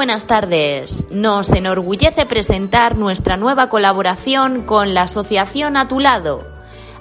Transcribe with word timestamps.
buenas 0.00 0.26
tardes. 0.26 1.08
Nos 1.10 1.52
enorgullece 1.52 2.24
presentar 2.24 2.96
nuestra 2.96 3.36
nueva 3.36 3.68
colaboración 3.68 4.62
con 4.62 4.94
la 4.94 5.02
Asociación 5.02 5.76
A 5.76 5.88
Tu 5.88 6.00
Lado. 6.00 6.42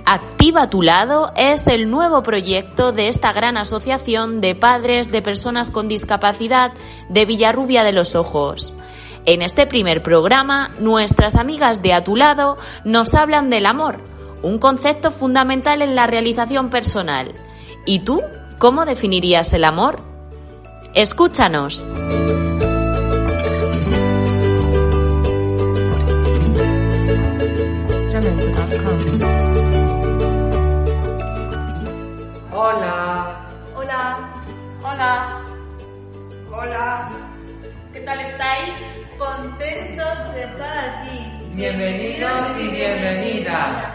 Activa 0.05 0.70
Tu 0.70 0.81
Lado 0.81 1.31
es 1.38 1.67
el 1.67 1.89
nuevo 1.89 2.23
proyecto 2.23 2.91
de 2.91 3.07
esta 3.07 3.31
gran 3.31 3.55
asociación 3.55 4.41
de 4.41 4.54
padres 4.54 5.13
de 5.13 5.21
personas 5.21 5.71
con 5.71 5.88
discapacidad 5.88 6.73
de 7.07 7.23
Villarrubia 7.23 7.85
de 7.85 7.93
los 7.93 8.16
Ojos. 8.16 8.76
En 9.23 9.43
este 9.43 9.66
primer 9.66 10.04
programa, 10.04 10.71
nuestras 10.79 11.35
amigas 11.35 11.81
de 11.81 11.93
A 11.93 12.04
Tu 12.04 12.18
Lado 12.18 12.57
nos 12.84 13.16
hablan 13.16 13.49
del 13.49 13.66
amor, 13.66 14.02
un 14.43 14.59
concepto 14.59 15.12
fundamental 15.12 15.81
en 15.81 15.95
la 15.95 16.05
realización 16.05 16.70
personal. 16.70 17.31
¿Y 17.85 17.99
tú? 17.99 18.21
¿Cómo 18.57 18.84
definirías 18.84 19.54
el 19.54 19.63
amor? 19.63 20.02
Escúchanos. 20.93 21.88
Hola. 34.99 35.45
Hola. 36.52 37.09
¿Qué 37.94 38.02
tal 38.02 38.20
estáis? 38.20 38.73
Contentos 39.17 40.34
de 40.35 40.41
estar 40.41 40.90
aquí. 40.90 41.32
Bienvenidos 41.54 42.60
y 42.60 42.68
bienvenidas. 42.68 43.85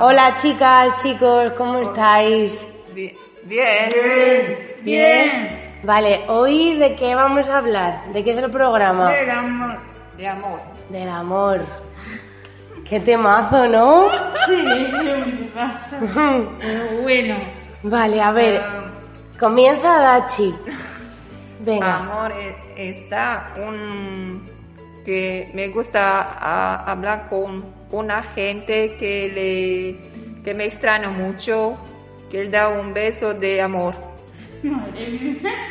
Hola 0.00 0.34
chicas, 0.38 1.00
chicos, 1.00 1.52
¿cómo 1.52 1.78
estáis? 1.78 2.66
Bien. 2.92 3.16
Bien. 3.44 4.74
Bien. 4.82 5.61
Vale, 5.82 6.24
hoy 6.28 6.74
de 6.76 6.94
qué 6.94 7.14
vamos 7.14 7.48
a 7.48 7.58
hablar? 7.58 8.12
¿De 8.12 8.22
qué 8.22 8.32
es 8.32 8.38
el 8.38 8.50
programa? 8.50 9.10
Del 9.10 9.30
amor. 9.30 9.78
De 10.16 10.28
amor. 10.28 10.60
Del 10.90 11.08
amor. 11.08 11.60
Qué 12.88 13.00
temazo, 13.00 13.66
¿no? 13.66 14.08
Bueno. 17.02 17.36
Vale, 17.82 18.20
a 18.20 18.32
ver, 18.32 18.60
Ah, 18.64 18.84
comienza 19.38 19.98
Dachi. 19.98 20.54
Venga. 21.60 21.96
amor 21.98 22.32
eh, 22.32 22.54
está 22.76 23.48
un 23.56 24.48
que 25.04 25.50
me 25.54 25.68
gusta 25.68 26.22
hablar 26.90 27.28
con 27.28 27.64
una 27.90 28.22
gente 28.22 28.96
que 28.96 29.28
le 29.34 30.42
que 30.44 30.54
me 30.54 30.64
extraña 30.66 31.10
mucho, 31.10 31.76
que 32.30 32.44
le 32.44 32.50
da 32.50 32.68
un 32.68 32.94
beso 32.94 33.34
de 33.34 33.60
amor. 33.60 33.94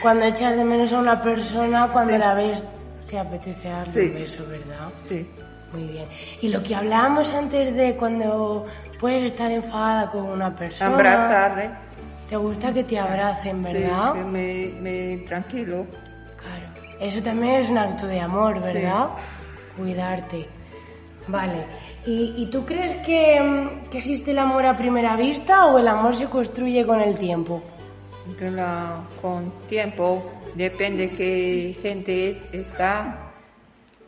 Cuando 0.02 0.26
echas 0.26 0.56
de 0.56 0.64
menos 0.64 0.92
a 0.94 1.00
una 1.00 1.22
persona, 1.22 1.90
cuando 1.92 2.14
Sí. 2.14 2.20
la 2.20 2.34
ves, 2.34 2.64
te 3.10 3.20
apetece 3.20 3.70
darle 3.70 3.94
Sí. 3.94 4.00
un 4.08 4.14
beso, 4.14 4.46
¿verdad? 4.48 4.90
Sí. 4.96 5.30
Muy 5.74 5.88
bien. 5.88 6.06
Y 6.42 6.50
lo 6.50 6.62
que 6.62 6.76
hablábamos 6.76 7.32
antes 7.34 7.76
de 7.76 7.96
cuando 7.96 8.66
puedes 9.00 9.24
estar 9.32 9.50
enfadada 9.52 10.10
con 10.12 10.24
una 10.26 10.54
persona. 10.54 10.94
Abrazarle. 10.94 11.70
Te 12.30 12.36
gusta 12.36 12.74
que 12.74 12.84
te 12.84 13.00
abracen, 13.00 13.62
¿verdad? 13.64 14.14
Sí, 14.14 14.20
que 14.20 14.26
me, 14.26 14.72
me 14.82 15.18
tranquilo. 15.26 15.86
Claro. 16.38 16.66
Eso 17.00 17.22
también 17.22 17.56
es 17.56 17.70
un 17.70 17.78
acto 17.78 18.08
de 18.08 18.20
amor, 18.20 18.62
Sí. 18.62 18.74
¿verdad? 18.74 19.08
Cuidarte. 19.78 20.48
Vale. 21.28 21.66
¿Y, 22.06 22.34
y 22.38 22.46
tú 22.50 22.66
crees 22.66 22.96
que, 23.06 23.70
que 23.90 23.98
existe 23.98 24.32
el 24.32 24.40
amor 24.40 24.66
a 24.66 24.76
primera 24.76 25.16
vista 25.16 25.68
o 25.68 25.78
el 25.80 25.88
amor 25.88 26.16
se 26.16 26.26
construye 26.26 26.86
con 26.86 27.00
el 27.00 27.18
tiempo? 27.18 27.62
Con 29.22 29.52
tiempo 29.68 30.24
depende 30.56 31.10
qué 31.12 31.76
gente 31.82 32.30
es, 32.30 32.46
está, 32.52 33.32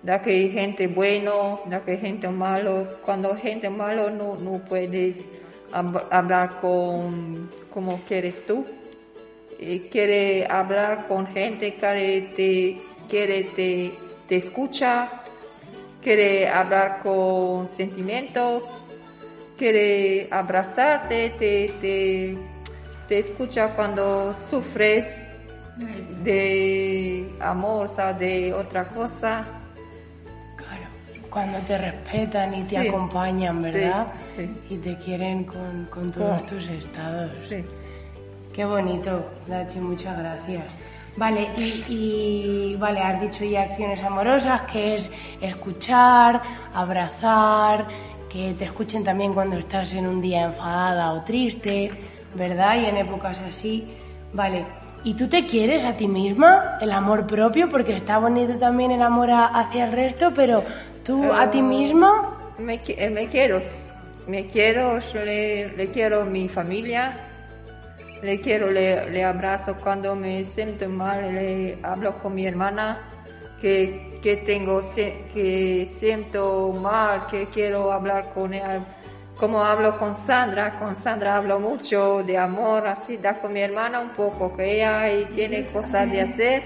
da 0.01 0.21
que 0.21 0.31
hay 0.31 0.49
gente 0.51 0.87
bueno, 0.87 1.61
da 1.65 1.83
que 1.83 1.91
hay 1.91 1.97
gente 1.97 2.27
malo. 2.29 2.87
Cuando 3.03 3.35
gente 3.35 3.69
malo 3.69 4.09
no, 4.09 4.35
no 4.35 4.63
puedes 4.65 5.31
hab- 5.71 6.07
hablar 6.11 6.59
con 6.61 7.49
como 7.71 8.01
quieres 8.05 8.45
tú. 8.45 8.65
Y 9.59 9.79
quiere 9.81 10.45
hablar 10.49 11.07
con 11.07 11.25
gente 11.27 11.75
que 11.75 12.31
te 12.35 12.81
quiere 13.07 13.43
te, 13.55 13.93
te 14.27 14.35
escucha, 14.35 15.23
quiere 16.01 16.47
hablar 16.49 16.99
con 17.01 17.67
sentimiento, 17.67 18.67
quiere 19.57 20.27
abrazarte, 20.31 21.29
te, 21.37 21.73
te, 21.79 22.37
te 23.13 23.19
escucha 23.19 23.75
cuando 23.75 24.33
sufres 24.33 25.21
de 26.23 27.31
amor, 27.39 27.85
o 27.87 28.13
de 28.17 28.51
otra 28.55 28.85
cosa. 28.85 29.45
Claro. 30.57 30.85
Cuando 31.29 31.59
te 31.59 31.77
respetan 31.77 32.51
y 32.55 32.63
te 32.63 32.69
Sí. 32.81 32.87
acompañan, 32.87 33.61
Sí, 33.63 33.71
¿verdad? 33.71 34.07
sí. 34.35 34.49
Y 34.71 34.77
te 34.77 34.97
quieren 34.97 35.43
con, 35.43 35.85
con 35.91 36.11
todos 36.11 36.43
tus 36.47 36.65
estados. 36.67 37.31
Sí. 37.47 37.63
Qué 38.51 38.65
bonito, 38.65 39.29
Dachi, 39.47 39.77
muchas 39.79 40.17
gracias. 40.17 40.63
Vale, 41.15 41.49
y, 41.55 41.83
y, 41.89 42.75
vale, 42.79 42.99
has 42.99 43.21
dicho 43.21 43.45
ya 43.45 43.61
acciones 43.61 44.01
amorosas, 44.01 44.61
que 44.63 44.95
es 44.95 45.11
escuchar, 45.39 46.41
abrazar, 46.73 47.85
que 48.27 48.55
te 48.57 48.65
escuchen 48.65 49.03
también 49.03 49.35
cuando 49.35 49.55
estás 49.57 49.93
en 49.93 50.07
un 50.07 50.19
día 50.19 50.45
enfadada 50.45 51.13
o 51.13 51.21
triste, 51.23 51.91
¿verdad? 52.35 52.81
Y 52.81 52.85
en 52.85 52.97
épocas 52.97 53.41
así. 53.41 53.87
Vale, 54.33 54.65
¿y 55.03 55.13
tú 55.13 55.27
te 55.27 55.45
quieres 55.45 55.85
a 55.85 55.93
ti 55.95 56.07
misma? 56.07 56.77
El 56.81 56.91
amor 56.91 57.27
propio, 57.27 57.69
porque 57.69 57.93
está 57.95 58.17
bonito 58.17 58.57
también 58.57 58.91
el 58.91 59.01
amor 59.01 59.29
a- 59.31 59.47
hacia 59.47 59.85
el 59.85 59.91
resto, 59.91 60.31
pero 60.35 60.63
tú 61.05 61.31
a 61.31 61.49
ti 61.51 61.59
Eh, 61.59 61.63
misma, 61.63 62.37
Me, 62.57 62.79
eh, 62.87 63.09
me 63.09 63.27
quiero, 63.27 63.59
me 64.27 64.47
quiero, 64.47 64.99
yo 64.99 65.23
le, 65.25 65.69
le 65.75 65.87
quiero 65.89 66.25
mi 66.25 66.47
familia, 66.47 67.13
le 68.21 68.39
quiero, 68.39 68.69
le, 68.71 69.09
le 69.09 69.23
abrazo 69.23 69.75
cuando 69.83 70.15
me 70.15 70.43
siento 70.45 70.87
mal, 70.87 71.33
le 71.35 71.77
hablo 71.83 72.17
con 72.19 72.33
mi 72.35 72.45
hermana, 72.45 72.99
que, 73.59 74.19
que 74.21 74.37
tengo, 74.37 74.81
que 75.33 75.85
siento 75.87 76.71
mal, 76.73 77.27
que 77.27 77.47
quiero 77.47 77.91
hablar 77.91 78.29
con 78.33 78.53
ella, 78.53 78.81
como 79.37 79.63
hablo 79.63 79.97
con 79.97 80.15
Sandra, 80.15 80.77
con 80.79 80.95
Sandra 80.95 81.37
hablo 81.37 81.59
mucho 81.59 82.23
de 82.23 82.37
amor, 82.37 82.87
así 82.87 83.17
da 83.17 83.39
con 83.39 83.53
mi 83.53 83.61
hermana 83.61 83.99
un 83.99 84.09
poco, 84.09 84.55
que 84.55 84.75
ella 84.75 85.01
ahí 85.01 85.25
tiene 85.33 85.65
cosas 85.67 86.09
de 86.11 86.21
hacer. 86.21 86.63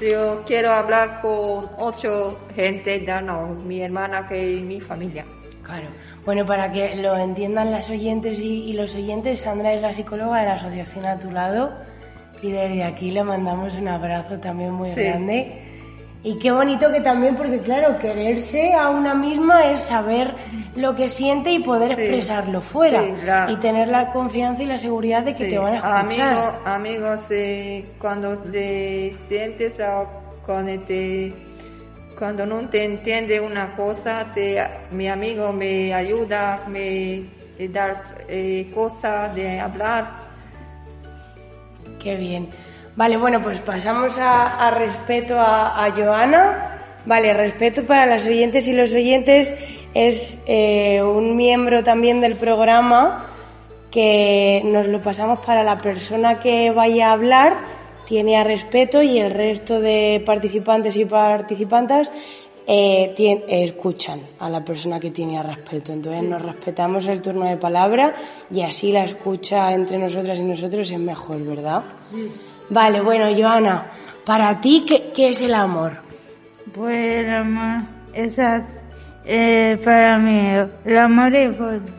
Yo 0.00 0.42
quiero 0.46 0.72
hablar 0.72 1.20
con 1.20 1.68
ocho 1.78 2.40
gente, 2.54 3.04
ya 3.04 3.20
no, 3.20 3.48
mi 3.48 3.80
hermana 3.82 4.26
que 4.26 4.60
mi 4.60 4.80
familia. 4.80 5.24
Claro. 5.62 5.86
Bueno, 6.24 6.44
para 6.44 6.72
que 6.72 6.96
lo 6.96 7.16
entiendan 7.16 7.70
las 7.70 7.88
oyentes 7.88 8.40
y, 8.40 8.64
y 8.64 8.72
los 8.72 8.94
oyentes, 8.94 9.40
Sandra 9.40 9.72
es 9.72 9.80
la 9.80 9.92
psicóloga 9.92 10.40
de 10.40 10.46
la 10.46 10.54
Asociación 10.54 11.06
A 11.06 11.18
Tu 11.18 11.30
Lado 11.30 11.72
y 12.42 12.50
desde 12.50 12.82
aquí 12.84 13.10
le 13.12 13.22
mandamos 13.22 13.76
un 13.76 13.86
abrazo 13.88 14.38
también 14.38 14.72
muy 14.72 14.88
Sí. 14.90 15.00
grande. 15.02 15.61
Y 16.24 16.38
qué 16.38 16.52
bonito 16.52 16.92
que 16.92 17.00
también, 17.00 17.34
porque 17.34 17.58
claro, 17.58 17.98
quererse 17.98 18.74
a 18.74 18.90
una 18.90 19.12
misma 19.14 19.70
es 19.72 19.80
saber 19.80 20.34
lo 20.76 20.94
que 20.94 21.08
siente 21.08 21.50
y 21.50 21.58
poder 21.58 21.96
Sí. 21.96 22.02
expresarlo 22.02 22.60
fuera. 22.60 23.02
Sí, 23.02 23.14
la- 23.26 23.50
Y 23.50 23.56
tener 23.56 23.88
la 23.88 24.12
confianza 24.12 24.62
y 24.62 24.66
la 24.66 24.78
seguridad 24.78 25.22
de 25.24 25.32
que 25.32 25.44
Sí, 25.44 25.50
te 25.50 25.58
van 25.58 25.74
a 25.74 25.76
escuchar. 25.78 26.34
Amigo, 26.34 26.52
amigos, 26.64 27.26
eh, 27.32 27.84
cuando 27.98 28.38
te 28.38 29.12
sientes 29.14 29.80
a- 29.80 30.06
cuando 30.46 30.80
te 30.84 31.32
cuando 32.18 32.46
no 32.46 32.68
te 32.68 32.84
entiende 32.84 33.40
una 33.40 33.74
cosa, 33.74 34.26
te, 34.32 34.62
mi 34.92 35.08
amigo 35.08 35.52
me 35.52 35.92
ayuda, 35.92 36.60
me 36.68 37.24
da 37.70 37.92
eh, 38.28 38.70
cosas 38.72 39.34
de 39.34 39.58
hablar. 39.58 40.08
Qué 41.98 42.14
bien. 42.16 42.48
Vale, 42.94 43.16
bueno, 43.16 43.40
pues 43.40 43.58
pasamos 43.58 44.18
a, 44.18 44.70
respeto 44.70 45.38
a, 45.38 45.84
a 45.84 45.90
Joana. 45.92 46.78
Vale, 47.06 47.32
respeto 47.32 47.84
para 47.84 48.06
las 48.06 48.26
oyentes 48.26 48.68
y 48.68 48.74
los 48.74 48.92
oyentes 48.92 49.56
es 49.94 50.38
eh, 50.46 51.02
un 51.02 51.34
miembro 51.34 51.82
también 51.82 52.20
del 52.20 52.36
programa 52.36 53.26
que 53.90 54.62
nos 54.64 54.88
lo 54.88 55.00
pasamos 55.00 55.40
para 55.44 55.62
la 55.62 55.80
persona 55.80 56.38
que 56.38 56.70
vaya 56.70 57.08
a 57.08 57.12
hablar, 57.12 57.58
tiene 58.06 58.36
a 58.36 58.44
respeto 58.44 59.02
y 59.02 59.18
el 59.18 59.30
resto 59.30 59.80
de 59.80 60.22
participantes 60.24 60.96
y 60.96 61.04
participantes 61.04 62.10
eh, 62.66 63.14
tien- 63.16 63.42
eh, 63.48 63.64
escuchan 63.64 64.20
a 64.38 64.48
la 64.48 64.64
persona 64.64 64.98
que 65.00 65.10
tiene 65.10 65.38
a 65.38 65.42
respeto. 65.42 65.92
Entonces 65.92 66.22
nos 66.22 66.42
respetamos 66.42 67.06
el 67.06 67.20
turno 67.22 67.44
de 67.46 67.56
palabra 67.56 68.14
y 68.50 68.60
así 68.62 68.92
la 68.92 69.04
escucha 69.04 69.72
entre 69.72 69.98
nosotras 69.98 70.38
y 70.40 70.44
nosotros 70.44 70.90
es 70.90 70.98
mejor, 70.98 71.42
¿verdad? 71.44 71.82
Vale, 72.70 73.00
bueno, 73.00 73.26
Joana, 73.36 73.90
para 74.24 74.60
ti, 74.60 74.84
¿qué, 74.86 75.10
qué 75.14 75.28
es 75.30 75.40
el 75.42 75.54
amor? 75.54 75.92
Pues 76.72 77.24
el 77.24 77.30
amor 77.34 77.82
es, 78.14 78.38
Eh, 79.24 79.78
para 79.84 80.18
mí, 80.18 80.48
el 80.84 80.98
amor 80.98 81.34
es 81.34 81.56
bonito. 81.58 81.92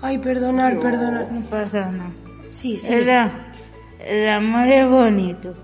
Ay, 0.00 0.18
perdonar, 0.18 0.78
perdonar. 0.78 1.26
No 1.32 1.40
pasa 1.46 1.90
nada. 1.90 2.10
Sí, 2.50 2.78
sí. 2.78 2.92
El, 2.92 3.08
el 4.06 4.28
amor 4.28 4.68
es 4.68 4.88
bonito. 4.88 5.54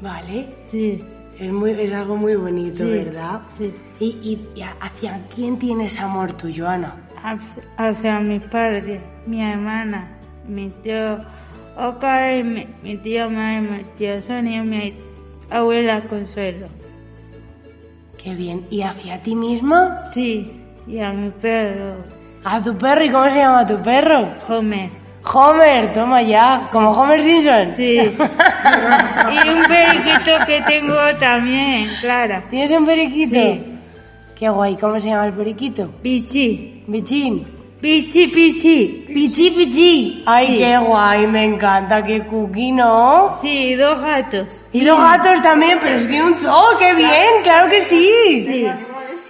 Vale. 0.00 0.48
Sí, 0.66 1.04
Es, 1.38 1.52
muy, 1.52 1.70
es 1.72 1.92
algo 1.92 2.16
muy 2.16 2.36
bonito, 2.36 2.84
Sí, 2.84 2.90
¿verdad? 2.90 3.40
sí. 3.48 3.74
¿Y, 4.00 4.06
y, 4.22 4.48
y 4.54 4.62
hacia 4.80 5.20
quién 5.34 5.58
tienes 5.58 6.00
amor 6.00 6.32
tú, 6.34 6.48
Joana? 6.54 6.94
hacia, 7.22 7.62
hacia 7.78 8.20
mi 8.20 8.38
padre, 8.38 9.00
mi 9.26 9.42
hermana, 9.42 10.08
mi 10.46 10.68
tío 10.82 11.18
Oscar, 11.76 12.36
y 12.36 12.44
mi, 12.44 12.66
mi 12.82 12.96
tío 12.98 13.30
Mar, 13.30 13.62
mi 13.62 13.82
tío 13.96 14.20
Sonia, 14.22 14.62
mi 14.62 14.94
abuela 15.50 16.00
Consuelo. 16.02 16.66
Qué 18.22 18.34
bien. 18.34 18.64
¿Y 18.70 18.82
hacia 18.82 19.20
ti 19.22 19.34
misma? 19.34 20.04
Sí, 20.04 20.60
y 20.86 20.98
a 21.00 21.12
mi 21.12 21.30
perro, 21.30 21.96
A 22.44 22.62
tu 22.62 22.76
perro. 22.76 23.04
¿Y 23.04 23.10
cómo 23.10 23.28
se 23.30 23.38
llama 23.38 23.66
tu 23.66 23.80
perro? 23.82 24.28
Homer. 24.48 24.90
Homer, 25.26 25.92
toma 25.92 26.22
ya. 26.22 26.60
¿Como 26.70 26.90
Homer 26.90 27.22
Simpson? 27.22 27.68
Sí. 27.70 27.96
y 27.98 29.48
un 29.48 29.62
periquito 29.64 30.32
que 30.46 30.60
tengo 30.68 30.94
también, 31.18 31.88
Clara. 32.00 32.44
¿Tienes 32.50 32.70
un 32.72 32.84
periquito? 32.86 33.34
Sí. 33.34 33.60
Qué 34.38 34.48
guay. 34.48 34.76
¿Cómo 34.76 35.00
se 35.00 35.08
llama 35.08 35.26
el 35.26 35.32
periquito? 35.32 35.88
Pichi. 36.02 36.84
Bichín. 36.86 37.46
Pichi, 37.80 38.28
pichi. 38.28 39.04
Pichi, 39.14 39.50
pichi. 39.50 40.22
Ay, 40.26 40.46
Sí. 40.48 40.58
qué 40.58 40.78
guay. 40.78 41.26
Me 41.26 41.44
encanta. 41.44 42.02
Qué 42.02 42.22
cookie, 42.24 42.72
¿no? 42.72 43.30
Sí, 43.40 43.74
dos 43.74 44.00
gatos. 44.02 44.62
Y 44.72 44.82
los 44.82 44.98
gatos 44.98 45.40
también, 45.42 45.78
pero 45.82 45.96
es 45.96 46.08
de 46.08 46.22
un 46.22 46.34
zoo. 46.34 46.78
¡Qué 46.78 46.94
bien! 46.94 47.42
¡Claro 47.42 47.68
que 47.70 47.80
sí! 47.80 48.08
Sí. 48.46 48.66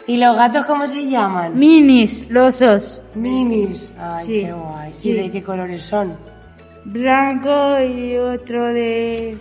¿Y 0.07 0.19
los 0.19 0.37
gatos 0.37 0.67
cómo 0.67 0.87
se 0.87 1.07
llaman? 1.09 1.59
Minis, 1.59 2.29
los 2.31 2.59
dos. 2.59 3.03
Minis. 3.15 3.97
Ay, 3.99 4.27
Sí, 4.27 4.41
qué 4.43 4.53
guay. 4.53 4.93
sí. 4.93 5.11
¿Y 5.11 5.13
de 5.15 5.31
qué 5.31 5.43
colores 5.43 5.85
son? 5.85 6.17
Blanco 6.85 7.81
y 7.81 8.17
otro 8.19 8.67
de... 8.75 9.39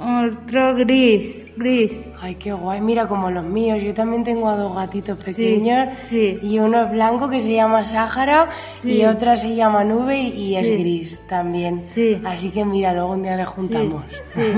Otro 0.00 0.76
gris, 0.76 1.44
gris. 1.56 2.12
Ay, 2.20 2.36
qué 2.36 2.52
guay. 2.52 2.80
Mira, 2.80 3.08
como 3.08 3.30
los 3.32 3.44
míos. 3.44 3.82
Yo 3.82 3.92
también 3.92 4.22
tengo 4.22 4.48
a 4.48 4.56
dos 4.56 4.74
gatitos 4.76 5.18
pequeños. 5.24 5.88
sí. 5.98 6.38
Y 6.40 6.60
uno 6.60 6.84
es 6.84 6.90
blanco 6.92 7.28
que 7.28 7.40
se 7.40 7.52
llama 7.52 7.84
Sáhara 7.84 8.48
Sí. 8.76 8.92
y 8.92 9.04
otra 9.04 9.34
se 9.34 9.56
llama 9.56 9.82
Nube 9.82 10.16
y, 10.16 10.28
y 10.52 10.56
es 10.56 10.66
Sí. 10.68 10.76
gris 10.76 11.20
también. 11.28 11.84
Sí. 11.84 12.20
Así 12.24 12.50
que 12.50 12.64
mira, 12.64 12.92
luego 12.92 13.10
un 13.12 13.22
día 13.22 13.34
le 13.36 13.44
juntamos. 13.44 14.04
Sí. 14.32 14.40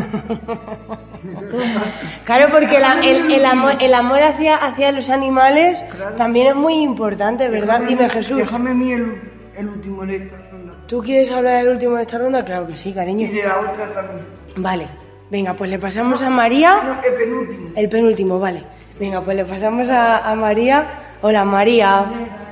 Claro, 2.25 2.47
porque 2.51 2.79
la- 2.79 3.01
el, 3.05 3.31
el 3.33 3.45
amor, 3.45 3.75
el 3.81 3.95
amor 3.95 4.23
hacia, 4.23 4.57
hacia 4.57 4.93
los 4.93 5.11
animales 5.11 5.85
también 6.17 6.47
es 6.49 6.55
muy 6.57 6.75
importante, 6.75 7.49
¿verdad? 7.49 7.83
Dime, 7.87 8.09
Jesús. 8.09 8.39
Déjame 8.39 8.71
a 8.71 8.75
mí 8.75 8.93
el, 8.93 9.21
el 9.57 9.69
último 9.69 10.07
de 10.07 10.17
esta 10.17 10.37
ronda. 10.51 10.73
¿Tú 10.87 11.01
quieres 11.03 11.31
hablar 11.33 11.59
del 11.65 11.75
último 11.75 11.97
de 11.97 12.03
esta 12.03 12.19
ronda? 12.19 12.45
Claro 12.45 12.67
que 12.67 12.77
sí, 12.77 12.91
Y 12.91 12.93
cariño. 12.95 13.29
de 13.31 13.43
la 13.43 13.59
otra 13.61 13.93
también. 13.93 14.21
Vale. 14.57 14.89
Venga, 15.31 15.55
pues 15.55 15.71
le 15.71 15.79
pasamos 15.79 16.23
a 16.23 16.31
María. 16.31 16.81
No, 16.83 17.01
el 17.03 17.15
penúltimo. 17.17 17.71
El 17.77 17.89
penúltimo, 17.89 18.39
vale. 18.41 18.63
Venga, 18.99 19.23
pues 19.23 19.37
le 19.37 19.45
pasamos 19.45 19.89
a, 19.91 20.19
a 20.29 20.35
María. 20.35 20.91
Hola, 21.23 21.45
María. 21.45 22.05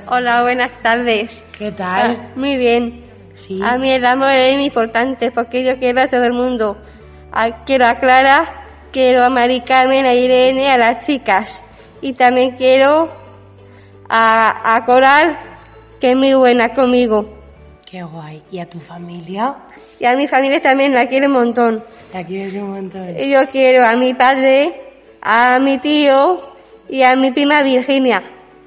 Hola, 0.07 0.41
buenas 0.43 0.71
tardes. 0.81 1.43
¿Qué 1.57 1.71
tal? 1.71 2.17
Ah, 2.19 2.27
muy 2.35 2.57
bien. 2.57 3.03
Sí. 3.35 3.59
A 3.63 3.77
mí 3.77 3.89
el 3.89 4.05
amor 4.05 4.29
es 4.29 4.59
importante 4.61 5.31
porque 5.31 5.63
yo 5.65 5.77
quiero 5.77 6.01
a 6.01 6.07
todo 6.07 6.23
el 6.23 6.33
mundo. 6.33 6.77
A- 7.31 7.63
quiero 7.65 7.85
a 7.85 7.95
Clara, 7.95 8.65
quiero 8.91 9.23
a 9.23 9.29
Mari 9.29 9.61
Carmen, 9.61 10.05
a 10.05 10.13
Irene, 10.13 10.71
a 10.71 10.77
las 10.77 11.05
chicas. 11.05 11.61
Y 12.01 12.13
también 12.13 12.51
quiero 12.57 13.09
a, 14.09 14.75
a 14.75 14.85
Coral, 14.85 15.37
que 15.99 16.11
es 16.11 16.17
muy 16.17 16.33
buena 16.33 16.73
conmigo. 16.73 17.37
Qué 17.85 18.03
guay. 18.03 18.41
¿Y 18.51 18.59
a 18.59 18.69
tu 18.69 18.79
familia? 18.79 19.55
Y 19.99 20.05
a 20.05 20.15
mi 20.15 20.27
familia 20.27 20.61
también 20.61 20.93
la 20.93 21.07
quiero 21.07 21.27
un 21.27 21.33
montón. 21.33 21.83
La 22.13 22.23
quieres 22.23 22.53
un 22.55 22.71
montón. 22.71 23.15
Y 23.19 23.29
yo 23.29 23.47
quiero 23.51 23.85
a 23.85 23.95
mi 23.95 24.13
padre, 24.13 24.73
a 25.21 25.59
mi 25.59 25.77
tío 25.77 26.41
y 26.89 27.03
a 27.03 27.15
mi 27.15 27.31
prima 27.31 27.61
Virginia. 27.61 28.23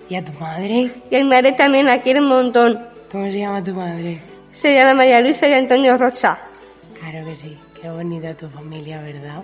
¿Y 0.08 0.17
a 0.17 0.25
tu 0.25 0.32
madre? 0.32 0.90
Y 1.11 1.17
a 1.17 1.19
mi 1.19 1.25
madre 1.25 1.52
también 1.52 1.87
la 1.87 2.02
quiero 2.02 2.20
un 2.20 2.29
montón. 2.29 2.87
¿Cómo 3.11 3.31
se 3.31 3.38
llama 3.38 3.64
tu 3.64 3.73
madre? 3.75 4.19
Se 4.52 4.75
llama 4.75 4.94
María 4.94 5.20
Luisa 5.23 5.49
y 5.49 5.55
Antonio 5.55 5.96
Rocha. 5.96 6.38
Claro 7.00 7.25
que 7.25 7.34
sí. 7.34 7.56
Qué 7.82 7.90
bonita 7.90 8.32
tu 8.34 8.49
familia, 8.49 9.00
¿verdad? 9.02 9.43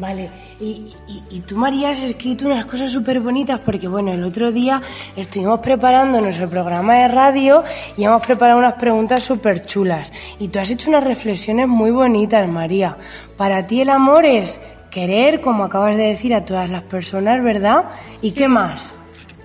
Vale, 0.00 0.28
y, 0.58 0.92
y, 1.06 1.22
y 1.36 1.40
tú, 1.42 1.56
María, 1.56 1.90
has 1.90 2.02
escrito 2.02 2.46
unas 2.46 2.66
cosas 2.66 2.90
súper 2.90 3.20
bonitas 3.20 3.60
porque, 3.60 3.86
bueno, 3.86 4.12
el 4.12 4.24
otro 4.24 4.50
día 4.50 4.82
estuvimos 5.14 5.60
preparando 5.60 6.20
nuestro 6.20 6.50
programa 6.50 6.96
de 6.96 7.06
radio 7.06 7.62
y 7.96 8.02
hemos 8.02 8.26
preparado 8.26 8.58
unas 8.58 8.72
preguntas 8.72 9.22
súper 9.22 9.64
chulas. 9.66 10.12
Y 10.40 10.48
tú 10.48 10.58
has 10.58 10.68
hecho 10.68 10.90
unas 10.90 11.04
reflexiones 11.04 11.68
muy 11.68 11.92
bonitas, 11.92 12.48
María. 12.48 12.96
Para 13.36 13.64
ti 13.68 13.82
el 13.82 13.90
amor 13.90 14.26
es 14.26 14.58
querer, 14.90 15.40
como 15.40 15.62
acabas 15.62 15.96
de 15.96 16.08
decir, 16.08 16.34
a 16.34 16.44
todas 16.44 16.68
las 16.68 16.82
personas, 16.82 17.40
¿verdad? 17.44 17.84
¿Y 18.20 18.32
qué 18.32 18.48
más? 18.48 18.92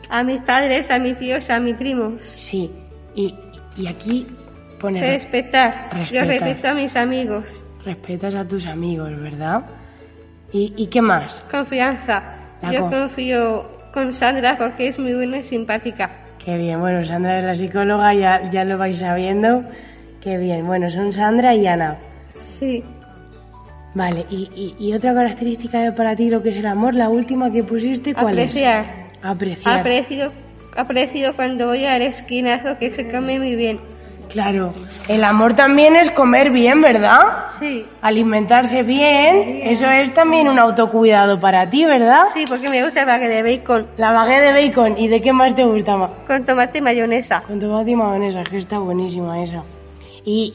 A 0.09 0.23
mis 0.23 0.41
padres, 0.41 0.89
a 0.89 0.97
mis 0.97 1.15
tíos, 1.19 1.47
a 1.51 1.59
mis 1.59 1.75
primos. 1.75 2.19
Sí, 2.21 2.71
y, 3.13 3.35
y 3.77 3.85
aquí 3.85 4.25
pone... 4.79 4.99
Respetar. 4.99 5.89
Yo 5.91 5.99
Respetar. 5.99 6.27
respeto 6.27 6.67
a 6.69 6.73
mis 6.73 6.95
amigos. 6.95 7.61
Respetas 7.85 8.35
a 8.35 8.47
tus 8.47 8.65
amigos, 8.67 9.19
¿verdad? 9.19 9.63
¿Y, 10.53 10.73
y 10.77 10.87
qué 10.87 11.01
más? 11.01 11.43
Confianza. 11.49 12.23
La 12.61 12.71
Yo 12.71 12.81
con- 12.81 12.91
confío 12.91 13.65
con 13.93 14.13
Sandra 14.13 14.57
porque 14.57 14.87
es 14.87 14.99
muy 14.99 15.13
buena 15.13 15.37
y 15.39 15.43
simpática. 15.43 16.11
Qué 16.43 16.57
bien, 16.57 16.79
bueno, 16.79 17.03
Sandra 17.05 17.39
es 17.39 17.43
la 17.45 17.55
psicóloga, 17.55 18.13
ya, 18.13 18.49
ya 18.49 18.63
lo 18.63 18.77
vais 18.77 18.99
sabiendo. 18.99 19.61
Qué 20.21 20.37
bien, 20.37 20.63
bueno, 20.63 20.89
son 20.89 21.11
Sandra 21.13 21.55
y 21.55 21.65
Ana. 21.67 21.97
Sí. 22.59 22.83
Vale, 23.93 24.25
y, 24.29 24.75
y, 24.79 24.87
y 24.87 24.93
otra 24.93 25.13
característica 25.13 25.79
de 25.81 25.91
para 25.91 26.15
ti 26.15 26.29
lo 26.29 26.41
que 26.41 26.49
es 26.49 26.57
el 26.57 26.65
amor, 26.67 26.95
la 26.95 27.09
última 27.09 27.51
que 27.51 27.63
pusiste, 27.63 28.13
¿cuál 28.13 28.39
Apreciar. 28.39 28.85
es? 28.85 29.25
Apreciar. 29.25 29.79
Aprecio, 29.79 30.31
aprecio 30.77 31.35
cuando 31.35 31.67
voy 31.67 31.83
al 31.85 32.01
esquinazo 32.03 32.77
que 32.79 32.91
se 32.91 33.09
come 33.11 33.37
muy 33.39 33.55
bien. 33.55 33.79
Claro, 34.31 34.73
el 35.07 35.23
amor 35.23 35.53
también 35.55 35.95
es 35.95 36.09
comer 36.11 36.51
bien, 36.51 36.81
¿verdad? 36.81 37.19
Sí. 37.59 37.85
Alimentarse 38.01 38.83
bien, 38.83 39.61
eso 39.63 39.89
es 39.89 40.13
también 40.13 40.47
un 40.47 40.57
autocuidado 40.57 41.39
para 41.39 41.69
ti, 41.69 41.83
¿verdad? 41.85 42.25
Sí, 42.33 42.45
porque 42.47 42.69
me 42.69 42.83
gusta 42.83 43.01
el 43.01 43.07
baguette 43.07 43.43
de 43.43 43.57
bacon 43.57 43.87
La 43.97 44.11
baguette 44.11 44.41
de 44.53 44.67
bacon, 44.67 44.97
¿y 44.97 45.07
de 45.09 45.21
qué 45.21 45.33
más 45.33 45.53
te 45.53 45.63
gusta 45.65 45.97
más? 45.97 46.11
con 46.25 46.45
tomate 46.45 46.77
y 46.77 46.81
mayonesa. 46.81 47.41
Con 47.45 47.59
tomate 47.59 47.91
y 47.91 47.95
mayonesa, 47.95 48.43
que 48.43 48.57
está 48.57 48.79
buenísima 48.79 49.41
esa. 49.43 49.63
Y, 50.23 50.51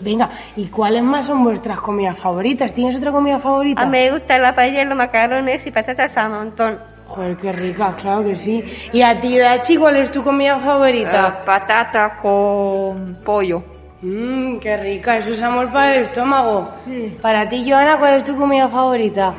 venga, 0.02 0.30
¿y 0.56 0.64
cuáles 0.66 1.02
más 1.02 1.26
son 1.26 1.44
vuestras 1.44 1.78
comidas 1.80 2.18
favoritas? 2.18 2.72
¿Tienes 2.72 2.96
otra 2.96 3.12
comida 3.12 3.38
favorita? 3.38 3.82
A 3.82 3.84
mí 3.84 3.90
me 3.90 4.10
gusta 4.10 4.38
la 4.38 4.54
paella, 4.54 4.84
los 4.86 4.96
macarrones 4.96 5.66
y 5.66 5.70
patatas 5.70 6.16
a 6.16 6.28
montón. 6.28 6.78
Joder, 7.08 7.36
qué 7.38 7.52
rica, 7.52 7.94
claro 8.00 8.22
que 8.22 8.36
sí. 8.36 8.62
¿Y 8.92 9.02
a 9.02 9.18
ti, 9.18 9.38
Dachi, 9.38 9.76
cuál 9.76 9.96
es 9.96 10.10
tu 10.10 10.22
comida 10.22 10.58
favorita? 10.58 11.26
Ah, 11.26 11.44
patata 11.44 12.16
con 12.20 13.18
pollo. 13.24 13.62
Mmm, 14.02 14.58
qué 14.58 14.76
rica, 14.76 15.16
eso 15.16 15.30
es 15.30 15.42
amor 15.42 15.70
para 15.70 15.96
el 15.96 16.02
estómago. 16.02 16.68
Sí. 16.84 17.16
Para 17.20 17.48
ti, 17.48 17.68
Joana, 17.68 17.98
¿cuál 17.98 18.14
es 18.18 18.24
tu 18.24 18.36
comida 18.36 18.68
favorita? 18.68 19.32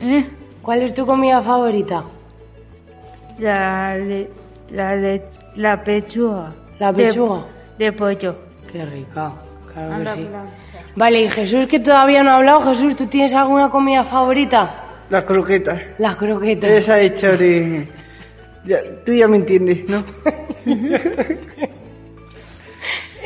¿Eh? 0.00 0.28
¿Cuál 0.62 0.82
es 0.82 0.94
tu 0.94 1.06
comida 1.06 1.40
favorita? 1.40 2.04
La, 3.38 3.96
le- 3.96 4.30
la, 4.70 4.94
le- 4.94 5.22
la 5.56 5.82
pechuga. 5.82 6.52
La 6.78 6.92
De- 6.92 7.04
pechuga. 7.06 7.44
De, 7.78 7.92
pollo. 7.92 8.36
Qué 8.70 8.84
rica, 8.84 9.32
claro 9.72 10.04
que 10.04 10.10
sí. 10.10 10.28
Vale, 10.96 11.22
y 11.22 11.28
Jesús, 11.28 11.66
que 11.66 11.80
todavía 11.80 12.22
no 12.22 12.32
ha 12.32 12.36
hablado. 12.36 12.62
Jesús, 12.62 12.94
¿tú 12.96 13.06
tienes 13.06 13.34
alguna 13.34 13.70
comida 13.70 14.04
favorita? 14.04 14.82
Las 15.10 15.24
croquetas. 15.24 15.80
Las 15.98 16.16
croquetas. 16.16 16.70
Esa 16.70 17.00
hecha 17.00 17.32
de... 17.32 17.86
Ya, 18.64 18.78
tú 19.04 19.12
ya 19.12 19.26
me 19.28 19.38
entiendes, 19.38 19.88
¿no? 19.88 20.04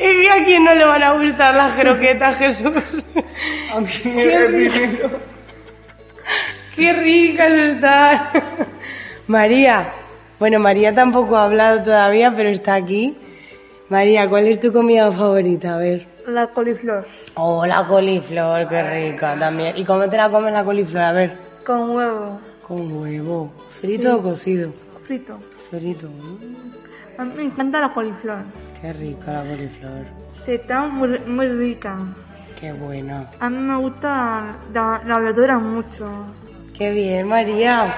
¿Y 0.01 0.27
a 0.27 0.45
quién 0.45 0.65
no 0.65 0.75
le 0.75 0.85
van 0.85 1.03
a 1.03 1.13
gustar 1.13 1.55
las 1.55 1.75
croquetas, 1.75 2.37
Jesús? 2.37 3.05
A 3.75 3.81
mí 3.81 3.89
el 4.05 4.47
primero. 4.47 5.11
¡Qué 6.77 6.93
ricas 6.93 7.53
están! 7.53 8.31
María. 9.27 9.93
Bueno, 10.39 10.59
María 10.59 10.95
tampoco 10.95 11.37
ha 11.37 11.45
hablado 11.45 11.83
todavía, 11.83 12.33
pero 12.35 12.49
está 12.49 12.75
aquí. 12.75 13.17
María, 13.89 14.29
¿cuál 14.29 14.47
es 14.47 14.59
tu 14.59 14.73
comida 14.73 15.13
favorita? 15.13 15.75
A 15.75 15.79
ver. 15.79 16.07
La 16.27 16.47
coliflor. 16.49 17.07
Oh, 17.35 17.67
la 17.67 17.87
coliflor, 17.87 18.69
qué 18.69 18.83
rica 18.83 19.37
también. 19.39 19.77
¿Y 19.77 19.85
cómo 19.85 20.09
te 20.09 20.17
la 20.17 20.31
comes 20.31 20.53
la 20.53 20.65
coliflor? 20.65 21.03
A 21.03 21.13
ver. 21.13 21.52
Con 21.65 21.91
huevo. 21.91 22.41
Con 22.67 22.93
huevo. 22.93 23.53
¿Frito 23.69 24.17
o 24.17 24.23
cocido? 24.23 24.73
Frito. 25.07 25.39
Frito. 25.71 26.09
A 27.19 27.25
mí 27.25 27.33
me 27.37 27.43
encanta 27.45 27.81
la 27.81 27.93
coliflor. 27.93 28.43
Qué 28.81 28.93
rica 28.93 29.33
la 29.33 29.45
coliflor. 29.51 30.07
Se 30.45 30.55
está 30.57 30.83
muy, 30.87 31.19
muy 31.21 31.49
rica. 31.49 31.97
Qué 32.59 32.73
buena. 32.73 33.31
A 33.41 33.49
mí 33.51 33.59
me 33.59 33.77
gusta 33.77 34.57
la, 34.73 35.03
la 35.05 35.19
verdura 35.19 35.59
mucho. 35.59 36.09
Qué 36.77 36.91
bien, 36.93 37.29
María. 37.29 37.95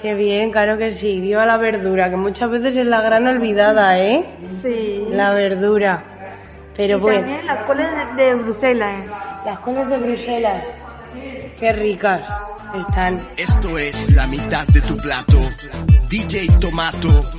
Qué 0.00 0.14
bien, 0.14 0.50
claro 0.50 0.78
que 0.78 0.90
sí. 0.90 1.20
Viva 1.20 1.46
la 1.46 1.56
verdura, 1.56 2.10
que 2.10 2.16
muchas 2.16 2.50
veces 2.50 2.76
es 2.76 2.86
la 2.86 3.00
gran 3.00 3.26
olvidada, 3.26 3.98
¿eh? 3.98 4.24
Sí. 4.60 5.06
La 5.10 5.32
verdura. 5.32 6.02
Pero 6.76 6.98
y 6.98 7.00
bueno, 7.00 7.20
también 7.20 7.46
las 7.46 7.64
coles 7.64 7.86
de, 8.16 8.22
de 8.24 8.34
Bruselas. 8.34 9.04
¿eh? 9.04 9.10
las 9.44 9.58
coles 9.60 9.88
de 9.88 9.98
Bruselas. 9.98 10.81
Qué 11.62 11.72
ricas 11.72 12.28
están. 12.74 13.24
Esto 13.36 13.78
es 13.78 14.10
la 14.16 14.26
mitad 14.26 14.66
de 14.66 14.80
tu 14.80 14.96
plato. 14.96 15.38
DJ 16.08 16.48
Tomato 16.58 17.30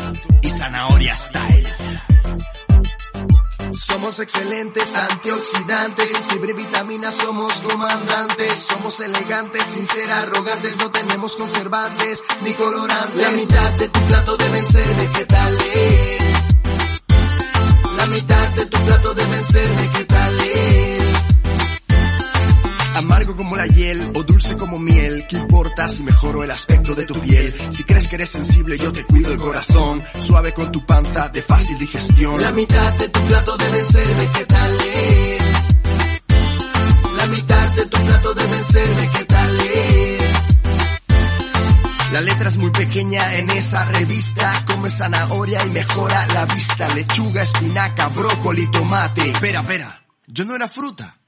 y 0.42 0.48
Zanahoria 0.48 1.14
Style. 1.14 1.68
Somos 3.74 4.20
excelentes, 4.22 4.96
antioxidantes, 4.96 6.10
fibra 6.30 6.54
vitaminas, 6.54 7.16
somos 7.16 7.54
comandantes. 7.64 8.60
Somos 8.60 8.98
elegantes, 9.02 9.62
sin 9.66 9.86
ser 9.88 10.10
arrogantes, 10.10 10.78
no 10.78 10.90
tenemos 10.90 11.36
conservantes 11.36 12.24
ni 12.46 12.54
colorantes. 12.54 13.22
La 13.22 13.30
mitad 13.30 13.72
de 13.74 13.90
tu 13.90 14.08
plato 14.08 14.38
deben 14.38 14.72
ser 14.72 14.96
vegetales. 14.96 16.48
La 17.98 18.06
mitad 18.06 18.48
de 18.52 18.66
tu 18.68 18.78
plato 18.86 19.14
deben 19.16 19.44
ser 19.44 19.70
vegetales. 19.70 21.33
Amargo 23.14 23.36
como 23.36 23.56
la 23.56 23.68
hiel 23.68 24.12
o 24.16 24.24
dulce 24.24 24.58
como 24.58 24.80
miel, 24.80 25.28
¿qué 25.30 25.38
importa 25.38 25.88
si 25.88 26.02
mejoro 26.02 26.44
el 26.44 26.50
aspecto 26.50 26.96
de 26.96 27.06
tu 27.06 27.14
piel? 27.22 27.54
Si 27.70 27.84
crees 27.84 28.08
que 28.08 28.16
eres 28.16 28.30
sensible, 28.30 28.76
yo 28.76 28.92
te 28.92 29.04
cuido 29.04 29.32
el 29.32 29.38
corazón, 29.38 30.02
suave 30.18 30.52
con 30.52 30.72
tu 30.72 30.84
panza 30.84 31.30
de 31.30 31.44
fácil 31.44 31.78
digestión. 31.78 32.42
La 32.42 32.52
mitad 32.52 32.92
de 32.94 33.10
tu 33.10 33.22
plato 33.28 33.56
deben 33.56 33.86
ser 33.86 34.16
vegetales. 34.16 35.42
La 37.16 37.28
mitad 37.28 37.70
de 37.74 37.86
tu 37.86 38.04
plato 38.04 38.34
deben 38.34 38.64
ser 38.64 38.96
vegetales. 38.96 40.22
La 42.14 42.22
letra 42.22 42.50
es 42.50 42.58
muy 42.58 42.72
pequeña 42.72 43.36
en 43.36 43.52
esa 43.52 43.86
revista. 43.86 44.66
Come 44.66 44.90
zanahoria 44.90 45.64
y 45.64 45.70
mejora 45.70 46.26
la 46.34 46.46
vista. 46.48 46.88
Lechuga, 46.96 47.44
espinaca, 47.44 48.08
brócoli, 48.08 48.72
tomate. 48.72 49.30
Espera, 49.30 49.60
espera. 49.62 50.04
Yo 50.26 50.46
no 50.46 50.56
era 50.56 50.68
fruta. 50.68 51.20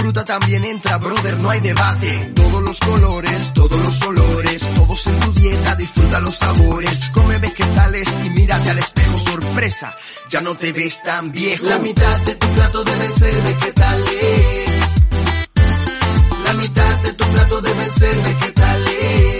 Fruta 0.00 0.24
también 0.24 0.64
entra, 0.64 0.96
brother, 0.96 1.38
no 1.38 1.50
hay 1.50 1.60
debate. 1.60 2.32
Todos 2.34 2.62
los 2.62 2.80
colores, 2.80 3.52
todos 3.52 3.78
los 3.78 4.02
olores, 4.02 4.60
todos 4.74 5.06
en 5.06 5.20
tu 5.20 5.32
dieta, 5.34 5.74
disfruta 5.76 6.20
los 6.20 6.36
sabores. 6.36 7.10
Come 7.10 7.38
vegetales 7.38 8.08
y 8.24 8.30
mírate 8.30 8.70
al 8.70 8.78
espejo, 8.78 9.18
sorpresa. 9.18 9.94
Ya 10.30 10.40
no 10.40 10.56
te 10.56 10.72
ves 10.72 11.02
tan 11.02 11.30
viejo. 11.30 11.66
La 11.66 11.78
mitad 11.78 12.20
de 12.22 12.34
tu 12.34 12.48
plato 12.48 12.82
deben 12.82 13.12
ser 13.12 13.42
vegetales. 13.42 14.66
La 16.44 16.52
mitad 16.54 16.94
de 17.02 17.12
tu 17.12 17.24
plato 17.26 17.60
deben 17.60 17.90
ser 17.90 18.16
vegetales. 18.16 19.30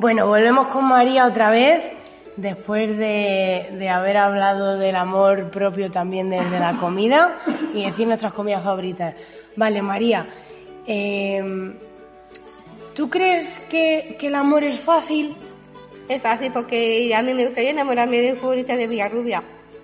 Bueno, 0.00 0.26
volvemos 0.26 0.68
con 0.68 0.86
María 0.88 1.26
otra 1.26 1.50
vez, 1.50 1.92
después 2.40 2.96
de, 2.96 3.70
de 3.78 3.88
haber 3.88 4.16
hablado 4.16 4.78
del 4.78 4.96
amor 4.96 5.50
propio 5.50 5.90
también 5.90 6.30
desde 6.30 6.58
la 6.58 6.72
comida 6.74 7.38
y 7.74 7.84
decir 7.84 8.06
nuestras 8.06 8.32
comidas 8.32 8.64
favoritas. 8.64 9.14
Vale, 9.56 9.82
María, 9.82 10.26
eh, 10.86 11.74
¿tú 12.94 13.10
crees 13.10 13.58
que, 13.70 14.16
que 14.18 14.28
el 14.28 14.34
amor 14.34 14.64
es 14.64 14.80
fácil? 14.80 15.36
Es 16.08 16.22
fácil 16.22 16.50
porque 16.52 17.14
a 17.14 17.22
mí 17.22 17.34
me 17.34 17.44
gustaría 17.44 17.70
enamorarme 17.70 18.20
de 18.20 18.32
un 18.32 18.38
futbolista 18.38 18.76
de 18.76 18.86
Villarrubia. 18.86 19.42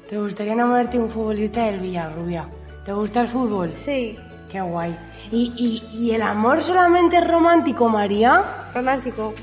¿Te 0.09 0.19
gustaría 0.19 0.55
enamorarte 0.55 0.99
de 0.99 1.05
un 1.05 1.11
futbolista 1.11 1.67
del 1.67 1.81
Villarrubia? 1.81 2.49
¿Te 2.85 2.93
gusta 2.93 3.21
el 3.23 3.29
fútbol? 3.29 3.73
Sí, 3.75 4.17
Qué 4.51 4.61
guay. 4.61 4.97
¿Y, 5.31 5.53
y, 5.93 5.97
y 5.99 6.11
el 6.13 6.23
amor 6.23 6.63
solamente 6.63 7.19
es 7.19 7.27
romántico, 7.27 7.89
María? 7.89 8.45
romántico. 8.75 9.35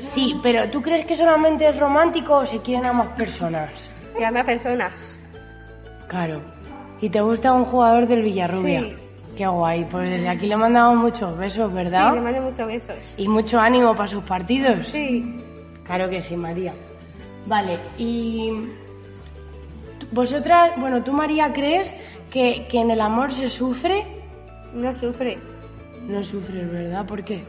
Sí, 0.00 0.38
pero 0.42 0.68
¿tú 0.70 0.82
crees 0.82 1.06
que 1.06 1.16
solamente 1.16 1.68
es 1.68 1.78
romántico 1.78 2.38
o 2.38 2.46
se 2.46 2.58
quieren 2.60 2.84
a 2.86 2.92
más 2.92 3.08
personas? 3.08 3.90
Y 4.18 4.22
a 4.22 4.30
más 4.30 4.44
personas. 4.44 5.22
Claro. 6.08 6.40
¿Y 7.00 7.08
te 7.08 7.20
gusta 7.20 7.52
un 7.52 7.64
jugador 7.64 8.06
del 8.06 8.22
Villarrubia? 8.22 8.82
Sí. 8.82 8.96
Qué 9.36 9.46
guay. 9.46 9.84
Pues 9.90 10.10
desde 10.10 10.28
aquí 10.28 10.46
le 10.46 10.56
mandamos 10.56 10.96
muchos 10.96 11.36
besos, 11.36 11.72
¿verdad? 11.72 12.10
Sí, 12.10 12.14
le 12.16 12.20
mando 12.20 12.40
muchos 12.42 12.66
besos. 12.66 13.14
Y 13.16 13.26
mucho 13.28 13.58
ánimo 13.58 13.94
para 13.96 14.08
sus 14.08 14.22
partidos. 14.24 14.86
Sí, 14.88 15.40
Claro 15.84 16.08
que 16.08 16.20
sí, 16.22 16.34
María. 16.36 16.72
Vale, 17.46 17.78
y 17.98 18.68
vosotras, 20.12 20.70
bueno, 20.78 21.02
tú 21.02 21.12
María, 21.12 21.52
¿crees 21.52 21.94
que, 22.30 22.66
que 22.70 22.78
en 22.80 22.90
el 22.90 23.00
amor 23.02 23.32
se 23.32 23.50
sufre? 23.50 24.04
No 24.74 24.94
sufre. 24.94 25.38
No 26.06 26.22
sufres, 26.22 26.70
¿verdad? 26.70 27.06
¿Por 27.06 27.24
qué? 27.24 27.42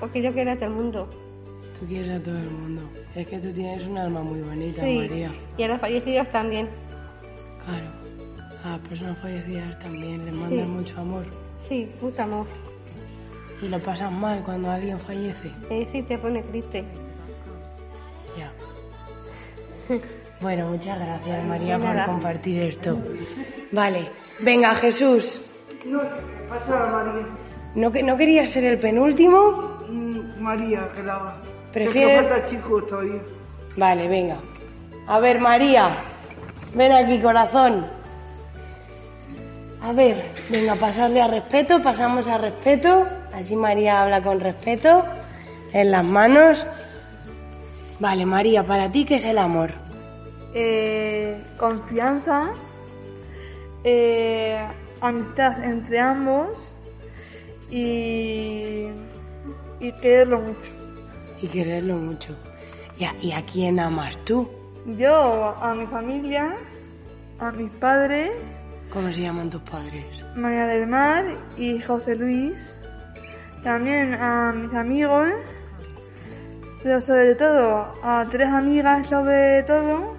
Porque 0.00 0.22
yo 0.22 0.32
quiero 0.32 0.52
a 0.52 0.56
todo 0.56 0.66
el 0.66 0.74
mundo. 0.74 1.08
Tú 1.78 1.86
quieres 1.86 2.08
a 2.10 2.22
todo 2.22 2.38
el 2.38 2.50
mundo. 2.50 2.82
Es 3.14 3.26
que 3.26 3.38
tú 3.38 3.52
tienes 3.52 3.84
un 3.86 3.98
alma 3.98 4.22
muy 4.22 4.40
bonita, 4.40 4.82
Sí. 4.82 4.96
María. 4.98 5.30
Y 5.56 5.62
a 5.64 5.68
los 5.68 5.78
fallecidos 5.78 6.28
también. 6.30 6.68
Claro. 7.64 7.86
A 8.64 8.70
las 8.76 8.88
personas 8.88 9.18
fallecidas 9.18 9.78
también 9.78 10.24
les 10.24 10.34
mandan 10.34 10.66
Sí. 10.66 10.70
mucho 10.72 11.00
amor. 11.00 11.24
Sí, 11.68 11.88
mucho 12.00 12.22
amor. 12.22 12.46
Y 13.60 13.68
lo 13.68 13.78
pasan 13.80 14.18
mal 14.18 14.42
cuando 14.44 14.70
alguien 14.70 14.98
fallece. 15.00 15.50
Eh, 15.70 15.86
sí, 15.90 16.02
te 16.02 16.16
pone 16.18 16.42
triste. 16.44 16.84
Ya. 18.36 18.52
Bueno, 20.40 20.68
muchas 20.70 20.98
gracias 21.00 21.44
María 21.46 21.78
por 21.78 22.04
compartir 22.06 22.62
esto. 22.62 22.98
Vale, 23.72 24.10
venga 24.40 24.74
Jesús. 24.76 25.42
No, 26.48 26.54
pasa 26.54 26.86
María. 26.86 27.26
¿No, 27.74 27.92
que, 27.92 28.02
¿No 28.02 28.16
querías 28.16 28.50
ser 28.50 28.64
el 28.64 28.78
penúltimo? 28.78 29.78
Mm, 29.88 30.40
María, 30.40 30.88
que 30.94 31.02
la 31.02 31.34
Prefiere- 31.72 32.14
Es 32.14 32.22
que 32.22 32.28
falta 32.28 32.48
chicos 32.48 32.86
todavía. 32.86 33.20
Vale, 33.76 34.08
venga. 34.08 34.36
A 35.06 35.20
ver, 35.20 35.38
María, 35.38 35.96
ven 36.74 36.92
aquí, 36.92 37.20
corazón. 37.20 37.86
A 39.82 39.92
ver, 39.92 40.16
venga, 40.50 40.74
pasarle 40.74 41.20
a 41.22 41.28
respeto, 41.28 41.80
pasamos 41.80 42.26
a 42.28 42.38
respeto. 42.38 43.06
Así 43.32 43.54
María 43.54 44.02
habla 44.02 44.22
con 44.22 44.40
respeto, 44.40 45.04
en 45.72 45.90
las 45.90 46.04
manos. 46.04 46.66
Vale, 48.00 48.24
María, 48.26 48.64
para 48.64 48.90
ti, 48.90 49.04
¿qué 49.04 49.16
es 49.16 49.24
el 49.26 49.38
amor? 49.38 49.70
Eh, 50.54 51.40
confianza, 51.58 52.48
eh, 53.84 54.66
amistad 55.00 55.62
entre 55.64 55.98
ambos 56.00 56.74
y, 57.70 58.86
y 59.80 59.92
quererlo 60.00 60.40
mucho. 60.40 60.72
Y 61.40 61.46
quererlo 61.48 61.94
mucho. 61.96 62.36
¿Y 62.98 63.04
a, 63.04 63.14
y 63.20 63.32
a 63.32 63.42
quién 63.42 63.78
amas 63.80 64.18
tú? 64.24 64.48
Yo 64.96 65.54
a 65.60 65.74
mi 65.74 65.86
familia, 65.86 66.56
a 67.38 67.50
mis 67.52 67.70
padres, 67.72 68.30
¿Cómo 68.92 69.12
se 69.12 69.20
llaman 69.20 69.50
tus 69.50 69.60
padres? 69.62 70.24
María 70.34 70.66
del 70.66 70.86
Mar 70.86 71.26
y 71.58 71.78
José 71.78 72.16
Luis, 72.16 72.54
también 73.62 74.14
a 74.14 74.50
mis 74.52 74.72
amigos, 74.72 75.28
pero 76.82 76.98
sobre 77.02 77.34
todo 77.34 77.92
a 78.02 78.26
tres 78.30 78.48
amigas 78.48 79.06
sobre 79.06 79.62
todo. 79.64 80.16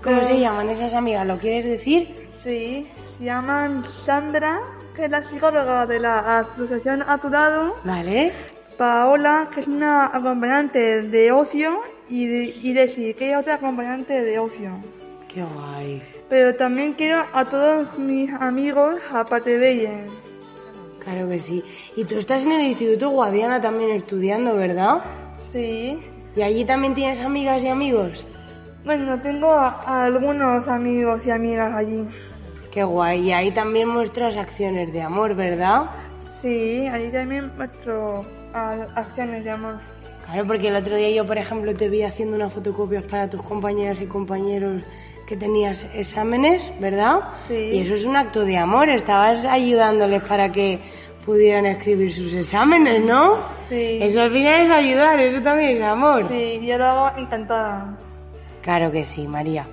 ¿Cómo 0.00 0.16
Pero- 0.20 0.24
se 0.24 0.38
llaman 0.38 0.68
esas 0.70 0.94
amigas? 0.94 1.26
¿Lo 1.26 1.38
quieres 1.38 1.66
decir? 1.66 2.25
Sí, 2.46 2.86
se 3.18 3.24
llaman 3.24 3.84
Sandra, 4.04 4.60
que 4.94 5.06
es 5.06 5.10
la 5.10 5.24
psicóloga 5.24 5.84
de 5.84 5.98
la 5.98 6.38
Asociación 6.38 7.02
A 7.02 7.18
Tu 7.18 7.28
Lado, 7.28 7.74
¿Vale? 7.82 8.32
Paola, 8.78 9.50
que 9.52 9.62
es 9.62 9.66
una 9.66 10.06
acompañante 10.16 11.02
de 11.02 11.32
ocio, 11.32 11.80
y, 12.08 12.26
de, 12.26 12.54
y 12.62 12.72
Desi, 12.72 13.14
que 13.14 13.32
es 13.32 13.36
otra 13.36 13.54
acompañante 13.54 14.22
de 14.22 14.38
ocio. 14.38 14.70
Qué 15.26 15.42
guay. 15.42 16.00
Pero 16.28 16.54
también 16.54 16.92
quiero 16.92 17.24
a 17.32 17.44
todos 17.46 17.98
mis 17.98 18.32
amigos, 18.34 19.02
aparte 19.12 19.58
de 19.58 19.72
ella. 19.72 20.06
Claro 21.00 21.28
que 21.28 21.40
sí. 21.40 21.64
Y 21.96 22.04
tú 22.04 22.16
estás 22.16 22.46
en 22.46 22.52
el 22.52 22.62
Instituto 22.62 23.08
Guadiana 23.08 23.60
también 23.60 23.90
estudiando, 23.90 24.54
¿verdad? 24.54 25.02
Sí. 25.40 25.98
¿Y 26.36 26.42
allí 26.42 26.64
también 26.64 26.94
tienes 26.94 27.20
amigas 27.22 27.64
y 27.64 27.68
amigos? 27.68 28.24
Bueno, 28.84 29.20
tengo 29.20 29.50
a, 29.50 29.82
a 29.84 30.04
algunos 30.04 30.68
amigos 30.68 31.26
y 31.26 31.32
amigas 31.32 31.74
allí. 31.74 32.04
Qué 32.76 32.84
guay. 32.84 33.28
Y 33.28 33.32
ahí 33.32 33.50
también 33.52 33.88
muestras 33.88 34.36
acciones 34.36 34.92
de 34.92 35.00
amor, 35.00 35.34
¿verdad? 35.34 35.86
Sí, 36.42 36.86
allí 36.86 37.08
también 37.10 37.50
muestro 37.56 38.22
a- 38.52 38.86
acciones 38.94 39.44
de 39.44 39.50
amor. 39.50 39.76
Claro, 40.26 40.46
porque 40.46 40.68
el 40.68 40.76
otro 40.76 40.94
día 40.94 41.08
yo, 41.10 41.24
por 41.26 41.38
ejemplo, 41.38 41.74
te 41.74 41.88
vi 41.88 42.02
haciendo 42.02 42.36
unas 42.36 42.52
fotocopias 42.52 43.02
para 43.04 43.30
tus 43.30 43.40
compañeras 43.42 44.02
y 44.02 44.06
compañeros 44.06 44.82
que 45.26 45.38
tenías 45.38 45.88
exámenes, 45.94 46.70
¿verdad? 46.78 47.20
Sí. 47.48 47.54
Y 47.72 47.80
eso 47.80 47.94
es 47.94 48.04
un 48.04 48.14
acto 48.14 48.44
de 48.44 48.58
amor. 48.58 48.90
Estabas 48.90 49.46
ayudándoles 49.46 50.22
para 50.24 50.52
que 50.52 50.78
pudieran 51.24 51.64
escribir 51.64 52.12
sus 52.12 52.34
exámenes, 52.34 53.02
¿no? 53.02 53.38
Sí. 53.70 54.00
Eso 54.02 54.20
al 54.20 54.30
final 54.30 54.60
es 54.60 54.70
ayudar, 54.70 55.18
eso 55.18 55.40
también 55.40 55.70
es 55.70 55.80
amor. 55.80 56.28
Sí, 56.28 56.60
yo 56.62 56.76
lo 56.76 56.84
hago 56.84 57.18
encantada. 57.22 57.96
Claro 58.60 58.92
que 58.92 59.02
sí, 59.02 59.26
María. 59.26 59.64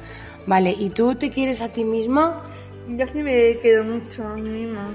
Vale, 0.45 0.71
¿y 0.71 0.89
tú 0.91 1.15
te 1.15 1.29
quieres 1.29 1.61
a 1.61 1.67
ti 1.67 1.83
misma? 1.83 2.41
Yo 2.87 3.07
sí 3.07 3.23
me 3.23 3.57
quiero 3.61 3.83
mucho 3.83 4.27
a 4.27 4.35
mí 4.35 4.49
misma. 4.49 4.89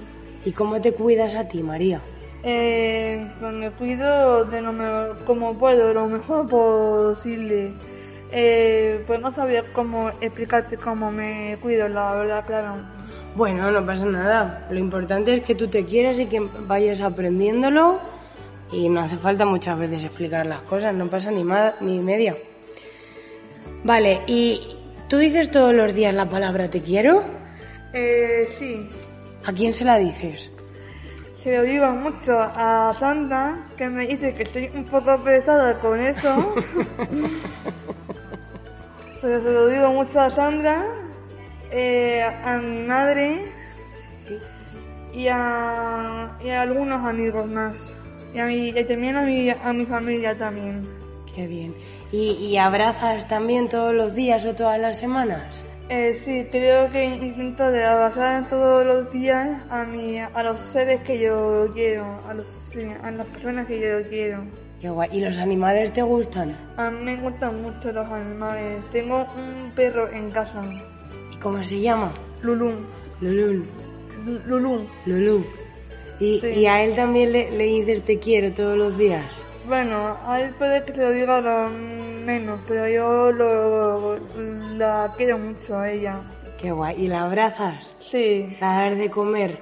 ¿Y 0.44 0.52
cómo 0.52 0.80
te 0.80 0.92
cuidas 0.92 1.34
a 1.34 1.46
ti, 1.48 1.62
María? 1.62 2.00
Eh, 2.42 3.30
pues 3.40 3.52
me 3.52 3.70
cuido 3.72 4.44
de 4.44 4.62
lo 4.62 4.72
mejor, 4.72 5.24
como 5.24 5.58
puedo, 5.58 5.92
lo 5.92 6.06
mejor 6.06 6.46
posible. 6.48 7.72
Eh, 8.30 9.02
pues 9.06 9.20
no 9.20 9.32
sabía 9.32 9.64
cómo 9.72 10.10
explicarte 10.20 10.76
cómo 10.76 11.10
me 11.10 11.56
cuido, 11.60 11.88
la 11.88 12.14
verdad, 12.14 12.44
claro. 12.46 12.74
Bueno, 13.34 13.70
no 13.70 13.84
pasa 13.84 14.06
nada. 14.06 14.66
Lo 14.70 14.78
importante 14.78 15.32
es 15.32 15.44
que 15.44 15.54
tú 15.54 15.68
te 15.68 15.84
quieras 15.84 16.18
y 16.18 16.26
que 16.26 16.40
vayas 16.40 17.00
aprendiéndolo 17.00 17.98
y 18.70 18.88
no 18.88 19.00
hace 19.00 19.16
falta 19.16 19.44
muchas 19.44 19.78
veces 19.78 20.04
explicar 20.04 20.46
las 20.46 20.60
cosas, 20.62 20.94
no 20.94 21.08
pasa 21.08 21.30
ni, 21.30 21.44
ni 21.80 22.00
media. 22.00 22.36
Vale, 23.84 24.22
¿y 24.26 24.60
tú 25.08 25.18
dices 25.18 25.50
todos 25.50 25.74
los 25.74 25.94
días 25.94 26.14
la 26.14 26.28
palabra 26.28 26.68
te 26.68 26.80
quiero? 26.82 27.37
Eh, 27.92 28.46
sí, 28.58 28.88
¿A 29.46 29.52
quién 29.52 29.72
se 29.72 29.84
la 29.84 29.98
dices? 29.98 30.50
se 31.42 31.56
lo 31.56 31.62
digo 31.62 31.86
mucho 31.92 32.36
a 32.38 32.92
Sandra, 32.98 33.64
que 33.76 33.88
me 33.88 34.06
dice 34.06 34.34
que 34.34 34.42
estoy 34.42 34.70
un 34.74 34.84
poco 34.84 35.16
pesada 35.22 35.78
con 35.80 36.00
eso. 36.00 36.54
Pero 39.22 39.42
se 39.42 39.50
lo 39.52 39.66
digo 39.68 39.92
mucho 39.92 40.20
a 40.20 40.30
Sandra, 40.30 40.84
eh, 41.70 42.22
a 42.22 42.58
mi 42.58 42.82
madre 42.86 43.52
y 45.14 45.28
a, 45.28 46.36
y 46.44 46.50
a 46.50 46.62
algunos 46.62 47.04
amigos 47.04 47.46
más. 47.48 47.92
Y, 48.34 48.38
a 48.40 48.46
mi, 48.46 48.68
y 48.68 48.84
también 48.84 49.16
a 49.16 49.22
mi, 49.22 49.50
a 49.50 49.72
mi 49.72 49.86
familia 49.86 50.36
también. 50.36 50.86
Qué 51.34 51.46
bien. 51.46 51.74
¿Y, 52.12 52.32
y 52.32 52.56
abrazas 52.58 53.26
también 53.28 53.68
todos 53.68 53.94
los 53.94 54.14
días 54.14 54.44
o 54.44 54.54
todas 54.54 54.78
las 54.78 54.98
semanas? 54.98 55.62
Eh, 55.90 56.14
sí, 56.22 56.46
creo 56.50 56.90
que 56.90 57.02
intento 57.02 57.70
de 57.70 57.82
abrazar 57.82 58.46
todos 58.48 58.84
los 58.84 59.10
días 59.10 59.62
a, 59.70 59.84
mi, 59.84 60.18
a 60.18 60.42
los 60.42 60.60
seres 60.60 61.00
que 61.02 61.18
yo 61.18 61.70
quiero, 61.72 62.20
a, 62.28 62.34
los, 62.34 62.46
sí, 62.46 62.80
a 63.02 63.10
las 63.10 63.26
personas 63.28 63.66
que 63.66 63.80
yo 63.80 64.06
quiero. 64.08 64.44
Qué 64.80 64.90
guay. 64.90 65.08
¿Y 65.12 65.20
los 65.20 65.38
animales 65.38 65.92
te 65.94 66.02
gustan? 66.02 66.54
A 66.76 66.90
mí 66.90 67.02
me 67.04 67.16
gustan 67.16 67.62
mucho 67.62 67.90
los 67.90 68.04
animales. 68.04 68.84
Tengo 68.92 69.26
un 69.36 69.72
perro 69.74 70.12
en 70.12 70.30
casa, 70.30 70.60
¿Y 71.32 71.36
cómo 71.38 71.64
se 71.64 71.80
llama? 71.80 72.12
Lulú. 72.42 72.72
Lulú. 73.22 73.64
Lu- 74.26 74.40
Lulú. 74.46 74.86
Lulú. 75.06 75.44
¿Y, 76.20 76.38
Sí. 76.40 76.46
y 76.48 76.66
a 76.66 76.82
él 76.84 76.94
también 76.94 77.32
le, 77.32 77.50
le 77.50 77.64
dices 77.64 78.02
te 78.02 78.18
quiero 78.18 78.52
todos 78.52 78.76
los 78.76 78.98
días? 78.98 79.46
Bueno, 79.68 80.16
a 80.24 80.40
él 80.40 80.54
puede 80.54 80.82
que 80.82 80.94
se 80.94 81.02
lo 81.02 81.10
diga 81.10 81.40
lo 81.42 81.68
menos, 81.68 82.58
pero 82.66 82.88
yo 82.88 83.30
lo, 83.30 84.18
la 84.76 85.12
quiero 85.16 85.38
mucho 85.38 85.78
a 85.78 85.90
ella. 85.90 86.22
Qué 86.58 86.70
guay. 86.72 86.96
¿Y 87.04 87.08
la 87.08 87.24
abrazas? 87.24 87.94
Sí. 87.98 88.56
¿La 88.60 88.80
das 88.82 88.96
de 88.98 89.10
comer? 89.10 89.58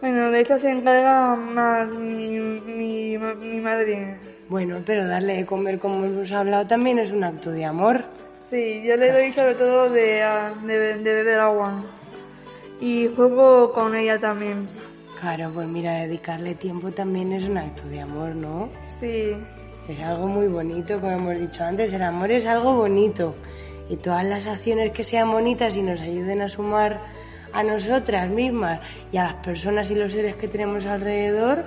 Bueno, 0.00 0.30
de 0.32 0.40
eso 0.40 0.58
se 0.58 0.70
encarga 0.70 1.36
más 1.36 1.88
mi, 1.92 2.40
mi, 2.40 3.16
mi 3.16 3.60
madre. 3.60 4.18
Bueno, 4.48 4.78
pero 4.84 5.06
darle 5.06 5.36
de 5.36 5.46
comer 5.46 5.78
como 5.78 6.04
hemos 6.04 6.32
hablado 6.32 6.66
también 6.66 6.98
es 6.98 7.12
un 7.12 7.22
acto 7.22 7.52
de 7.52 7.64
amor. 7.64 8.04
Sí, 8.50 8.82
yo 8.84 8.96
le 8.96 9.12
doy 9.12 9.32
sobre 9.32 9.54
todo 9.54 9.90
de, 9.90 10.22
ah, 10.24 10.52
de, 10.64 10.98
de 10.98 11.14
beber 11.14 11.38
agua. 11.38 11.84
Y 12.80 13.08
juego 13.14 13.72
con 13.72 13.94
ella 13.94 14.18
también. 14.18 14.68
Claro, 15.20 15.50
pues 15.54 15.66
mira, 15.66 15.94
dedicarle 15.94 16.54
tiempo 16.56 16.90
también 16.90 17.32
es 17.32 17.48
un 17.48 17.56
acto 17.58 17.88
de 17.88 18.00
amor, 18.00 18.34
¿no? 18.34 18.68
Sí, 19.00 19.36
Es 19.88 20.00
algo 20.00 20.26
muy 20.26 20.48
bonito, 20.48 21.00
como 21.00 21.12
hemos 21.12 21.38
dicho 21.38 21.62
antes, 21.62 21.92
el 21.92 22.02
amor 22.02 22.30
es 22.30 22.46
algo 22.46 22.74
bonito. 22.74 23.34
Y 23.88 23.96
todas 23.96 24.24
las 24.24 24.46
acciones 24.46 24.92
que 24.92 25.04
sean 25.04 25.30
bonitas 25.30 25.76
y 25.76 25.82
nos 25.82 26.00
ayuden 26.00 26.42
a 26.42 26.48
sumar 26.48 26.98
a 27.52 27.62
nosotras 27.62 28.28
mismas 28.28 28.80
y 29.12 29.18
a 29.18 29.24
las 29.24 29.34
personas 29.34 29.90
y 29.90 29.94
los 29.94 30.12
seres 30.12 30.36
que 30.36 30.48
tenemos 30.48 30.86
alrededor, 30.86 31.64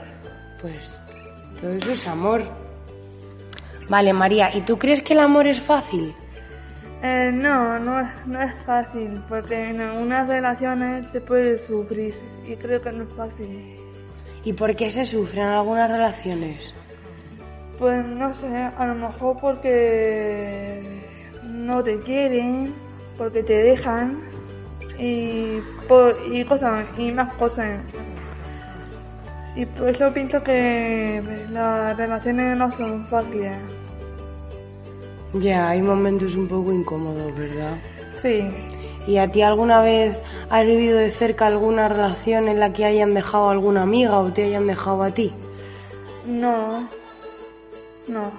pues 0.61 0.99
todo 1.61 1.71
eso 1.71 1.91
es 1.91 2.07
amor. 2.07 2.43
Vale, 3.87 4.11
María, 4.11 4.55
¿y 4.55 4.61
tú 4.61 4.77
crees 4.77 5.01
que 5.01 5.13
el 5.13 5.19
amor 5.19 5.47
es 5.47 5.61
fácil? 5.61 6.13
Eh, 7.01 7.31
no, 7.33 7.79
no 7.79 8.01
es, 8.01 8.27
no 8.27 8.41
es 8.41 8.53
fácil, 8.65 9.21
porque 9.29 9.69
en 9.69 9.79
algunas 9.79 10.27
relaciones 10.27 11.05
se 11.11 11.21
puede 11.21 11.57
sufrir 11.57 12.13
y 12.45 12.55
creo 12.55 12.81
que 12.81 12.91
no 12.91 13.03
es 13.03 13.13
fácil. 13.13 13.77
¿Y 14.43 14.53
por 14.53 14.75
qué 14.75 14.89
se 14.89 15.05
sufren 15.05 15.45
algunas 15.45 15.89
relaciones? 15.89 16.73
Pues 17.79 18.05
no 18.05 18.33
sé, 18.33 18.53
a 18.55 18.85
lo 18.85 18.95
mejor 18.95 19.37
porque 19.39 21.01
no 21.43 21.81
te 21.81 21.97
quieren, 21.99 22.73
porque 23.17 23.41
te 23.41 23.53
dejan 23.53 24.19
y, 24.97 25.59
por, 25.87 26.17
y 26.29 26.43
cosas, 26.43 26.85
y 26.97 27.11
más 27.13 27.31
cosas. 27.33 27.79
Y 29.55 29.65
por 29.65 29.89
eso 29.89 30.13
pienso 30.13 30.43
que 30.43 31.23
las 31.51 31.95
relaciones 31.95 32.57
no 32.57 32.69
son 32.71 33.05
fáciles. 33.07 33.55
Ya, 35.33 35.69
hay 35.69 35.81
momentos 35.81 36.35
un 36.35 36.47
poco 36.47 36.73
incómodos, 36.73 37.33
¿verdad? 37.37 37.77
Sí, 38.11 38.47
¿Y 39.07 39.17
a 39.17 39.31
ti 39.31 39.41
alguna 39.41 39.81
vez 39.81 40.21
has 40.49 40.67
vivido 40.67 40.97
de 40.97 41.11
cerca 41.11 41.47
alguna 41.47 41.87
relación 41.87 42.47
en 42.47 42.59
la 42.59 42.73
que 42.73 42.85
hayan 42.85 43.13
dejado 43.13 43.47
a 43.47 43.51
alguna 43.51 43.83
amiga 43.83 44.19
o 44.19 44.31
te 44.31 44.43
hayan 44.43 44.67
dejado 44.67 45.01
a 45.01 45.11
ti? 45.11 45.33
no, 46.25 46.87
no. 48.09 48.31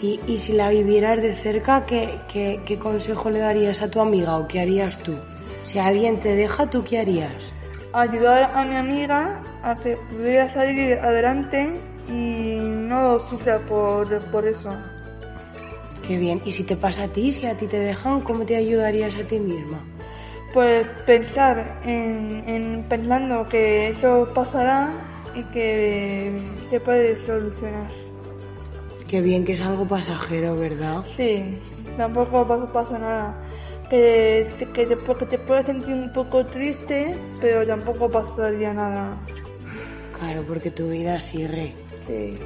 Y, 0.00 0.20
y 0.26 0.38
si 0.38 0.52
la 0.52 0.70
vivieras 0.70 1.20
de 1.20 1.34
cerca, 1.34 1.84
¿qué, 1.86 2.18
qué, 2.32 2.60
qué 2.64 2.78
consejo 2.78 3.30
le 3.30 3.40
darías 3.40 3.82
a 3.82 3.90
tu 3.90 4.00
amiga 4.00 4.38
o 4.38 4.48
qué 4.48 4.60
harías 4.60 4.98
tú? 4.98 5.14
Si 5.64 5.78
alguien 5.78 6.20
te 6.20 6.34
deja, 6.34 6.70
¿tú 6.70 6.84
qué 6.84 7.00
harías? 7.00 7.52
ayudar 7.96 8.50
a 8.54 8.64
mi 8.64 8.76
amiga 8.76 9.42
a 9.62 9.74
que 9.76 9.96
pudiera 9.96 10.52
salir 10.52 10.98
adelante 10.98 11.80
y 12.08 12.58
no 12.60 13.18
sufra 13.18 13.58
por, 13.60 14.20
por 14.30 14.46
eso. 14.46 14.70
Qué 16.06 16.18
bien. 16.18 16.40
¿Y 16.44 16.52
si 16.52 16.62
te 16.64 16.76
pasa 16.76 17.04
a 17.04 17.08
ti, 17.08 17.32
si 17.32 17.46
a 17.46 17.56
ti 17.56 17.66
te 17.66 17.80
dejan, 17.80 18.20
cómo 18.20 18.44
te 18.44 18.56
ayudarías 18.56 19.16
a 19.16 19.26
ti 19.26 19.40
misma? 19.40 19.82
Pues 20.52 20.86
pensar 21.04 21.80
en, 21.84 22.44
en 22.46 22.84
pensando 22.88 23.46
que 23.48 23.88
eso 23.88 24.28
pasará 24.34 24.90
y 25.34 25.42
que 25.44 26.32
se 26.70 26.80
puede 26.80 27.24
solucionar. 27.26 27.90
Qué 29.08 29.20
bien 29.20 29.44
que 29.44 29.52
es 29.52 29.62
algo 29.62 29.86
pasajero, 29.86 30.56
¿verdad? 30.56 31.04
Sí, 31.16 31.58
tampoco 31.96 32.44
pasa, 32.72 32.98
nada. 32.98 33.34
Que, 33.88 34.48
que, 34.74 34.86
te, 34.86 34.96
que 34.96 35.26
te 35.26 35.38
puedes 35.38 35.66
sentir 35.66 35.94
un 35.94 36.12
poco 36.12 36.44
triste, 36.44 37.14
pero 37.40 37.64
tampoco 37.66 38.10
pasaría 38.10 38.72
nada. 38.72 39.16
Claro, 40.18 40.44
porque 40.48 40.70
tu 40.70 40.88
vida 40.88 41.20
sigue. 41.20 41.72
Sí. 42.08 42.36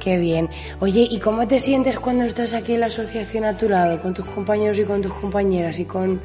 Qué 0.00 0.18
bien. 0.18 0.50
Oye, 0.80 1.08
¿y 1.10 1.18
cómo 1.18 1.48
te 1.48 1.60
sientes 1.60 1.98
cuando 1.98 2.24
estás 2.24 2.52
aquí 2.52 2.74
en 2.74 2.80
la 2.80 2.86
asociación 2.86 3.44
a 3.44 3.56
tu 3.56 3.70
lado, 3.70 4.02
con 4.02 4.12
tus 4.12 4.26
compañeros 4.26 4.78
y 4.78 4.84
con 4.84 5.00
tus 5.00 5.14
compañeras, 5.14 5.78
y 5.78 5.86
con, 5.86 6.20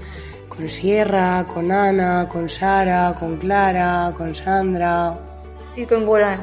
con 0.49 0.67
Sierra, 0.67 1.45
con 1.45 1.71
Ana, 1.71 2.27
con 2.27 2.49
Sara, 2.49 3.15
con 3.17 3.37
Clara, 3.37 4.13
con 4.17 4.35
Sandra 4.35 5.17
Y 5.77 5.85
con 5.85 6.05
Coral. 6.05 6.39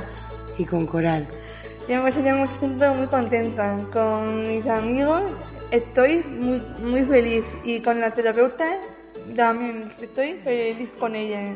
y 0.57 0.65
con 0.65 0.87
Coral? 0.87 1.27
Yo 1.89 2.03
me 2.03 2.13
siento 2.13 2.95
muy, 2.95 3.07
contenta 3.07 3.77
con 3.93 4.49
mis 4.49 4.67
amigos. 4.67 5.23
Estoy 5.71 6.19
muy, 6.25 6.61
muy 6.81 7.05
feliz 7.05 7.45
y 7.65 7.81
con 7.81 8.01
la 8.01 8.11
terapeuta 8.13 8.65
también 9.37 9.93
estoy 10.01 10.35
feliz 10.45 10.91
con 10.99 11.15
ella. 11.15 11.55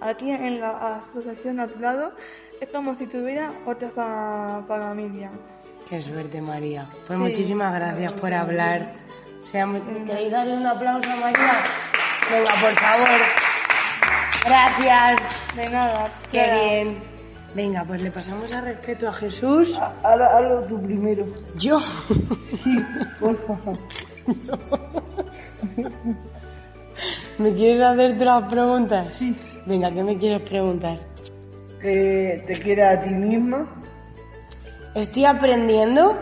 Aquí 0.00 0.30
en 0.30 0.60
la 0.60 0.96
asociación 1.10 1.60
a 1.60 1.66
tu 1.68 1.78
lado 1.78 2.12
es 2.60 2.68
como 2.70 2.94
si 2.94 3.06
tuviera 3.06 3.50
otra 3.66 3.90
fa- 3.90 4.62
familia. 4.66 5.30
Qué 5.88 6.00
suerte, 6.00 6.40
María. 6.40 6.86
Pues 7.06 7.18
Sí. 7.18 7.22
muchísimas 7.24 7.74
gracias 7.74 8.12
por 8.14 8.32
hablar. 8.32 8.92
O 9.42 9.46
sea, 9.46 9.66
¿me- 9.66 9.80
¿queréis 10.04 10.30
darle 10.30 10.56
un 10.56 10.66
aplauso 10.66 11.10
a 11.10 11.16
María? 11.16 11.62
Venga, 12.30 12.52
por 12.62 12.74
favor. 12.74 13.20
Gracias. 14.44 15.54
De 15.56 15.68
nada. 15.68 16.04
Qué 16.32 16.50
bien. 16.52 17.09
Venga, 17.54 17.84
pues 17.84 18.00
le 18.02 18.10
pasamos 18.10 18.52
a 18.52 18.60
respeto 18.60 19.08
a 19.08 19.12
Jesús. 19.12 19.78
Ahora 20.02 20.36
hazlo 20.38 20.60
tú 20.62 20.80
primero. 20.82 21.26
Yo. 21.56 21.80
Por 23.18 23.36
favor. 23.46 23.78
¿Me 27.38 27.54
quieres 27.54 27.80
hacer 27.80 28.18
tú 28.18 28.24
las 28.24 28.50
preguntas? 28.50 29.12
Sí. 29.14 29.34
Venga, 29.66 29.90
¿qué 29.90 30.02
me 30.02 30.16
quieres 30.18 30.48
preguntar? 30.48 30.98
Eh, 31.82 32.44
¿Te 32.46 32.58
quieres 32.60 32.84
a 32.86 33.00
ti 33.02 33.10
misma? 33.10 33.66
Estoy 34.94 35.24
aprendiendo, 35.24 36.16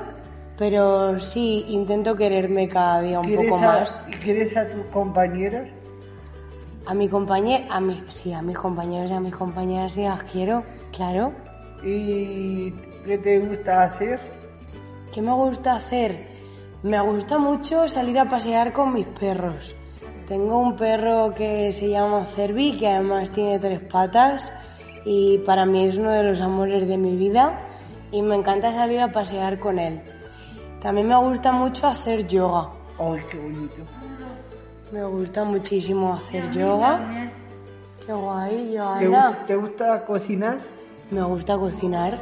pero 0.57 1.19
sí, 1.19 1.64
intento 1.69 2.14
quererme 2.14 2.69
cada 2.69 3.01
día 3.01 3.19
un 3.21 3.27
¿Quieres 3.27 3.51
poco 3.51 3.57
a- 3.64 3.67
más. 3.81 4.01
¿Quieres 4.23 4.57
a 4.57 4.69
tus 4.69 4.85
compañeras? 4.87 5.69
A 6.87 6.95
mi 6.95 7.09
compañero, 7.09 7.64
a 7.71 7.81
mi, 7.81 8.03
sí, 8.09 8.33
a 8.33 8.41
mis 8.41 8.57
compañeros 8.57 9.11
y 9.11 9.14
a 9.14 9.21
mis 9.21 9.35
compañeras 9.35 9.93
sí 9.93 10.03
las 10.05 10.23
quiero, 10.23 10.62
claro. 10.99 11.33
¿Y 11.85 12.73
qué 13.07 13.19
te 13.23 13.39
gusta 13.39 13.85
hacer? 13.85 14.21
¿Qué 15.13 15.23
me 15.23 15.33
gusta 15.33 15.77
hacer? 15.77 16.27
Me 16.83 17.01
gusta 17.01 17.39
mucho 17.39 17.87
salir 17.87 18.19
a 18.19 18.29
pasear 18.29 18.73
con 18.73 18.93
mis 18.93 19.07
perros. 19.07 19.77
Tengo 20.27 20.59
un 20.59 20.75
perro 20.77 21.33
que 21.35 21.71
se 21.73 21.89
llama 21.89 22.25
Cervi, 22.25 22.77
que 22.77 22.89
además 22.89 23.31
tiene 23.31 23.59
tres 23.61 23.81
patas 23.81 24.53
y 25.05 25.39
para 25.39 25.65
mí 25.65 25.85
es 25.87 25.99
uno 25.99 26.11
de 26.11 26.25
los 26.25 26.41
amores 26.41 26.87
de 26.87 26.99
mi 26.99 27.17
vida 27.17 27.59
y 28.11 28.21
me 28.21 28.35
encanta 28.35 28.73
salir 28.73 29.01
a 29.01 29.13
pasear 29.13 29.59
con 29.61 29.79
él. 29.79 30.03
También 30.81 31.07
me 31.07 31.17
gusta 31.17 31.53
mucho 31.53 31.87
hacer 31.87 32.27
yoga. 32.27 32.71
Ay, 32.99 33.23
qué 33.31 33.39
bonito. 33.39 33.83
Me 34.93 35.05
gusta 35.05 35.45
muchísimo 35.45 36.13
hacer 36.15 36.51
yoga. 36.51 37.31
Qué 38.05 38.13
guay, 38.13 38.73
¿Te, 38.73 38.79
Joana. 39.07 39.45
te 39.47 39.55
gusta 39.57 40.05
cocinar? 40.05 40.59
Me 41.11 41.23
gusta 41.23 41.57
cocinar 41.57 42.18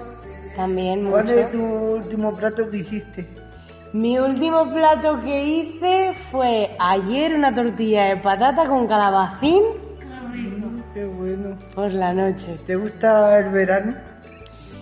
también 0.55 1.07
¿Cuál 1.11 1.23
mucho. 1.25 1.39
es 1.39 1.51
tu 1.51 1.63
último 1.63 2.35
plato 2.37 2.71
que 2.71 2.77
hiciste? 2.79 3.29
Mi 3.93 4.19
último 4.19 4.71
plato 4.71 5.21
que 5.21 5.45
hice 5.45 6.13
fue 6.31 6.71
ayer 6.79 7.35
una 7.35 7.53
tortilla 7.53 8.05
de 8.07 8.17
patata 8.19 8.67
con 8.67 8.87
calabacín 8.87 9.63
Qué 10.95 11.05
bueno. 11.05 11.57
por 11.75 11.93
la 11.93 12.15
noche. 12.15 12.59
¿Te 12.67 12.77
gusta 12.77 13.39
el 13.39 13.51
verano? 13.51 13.95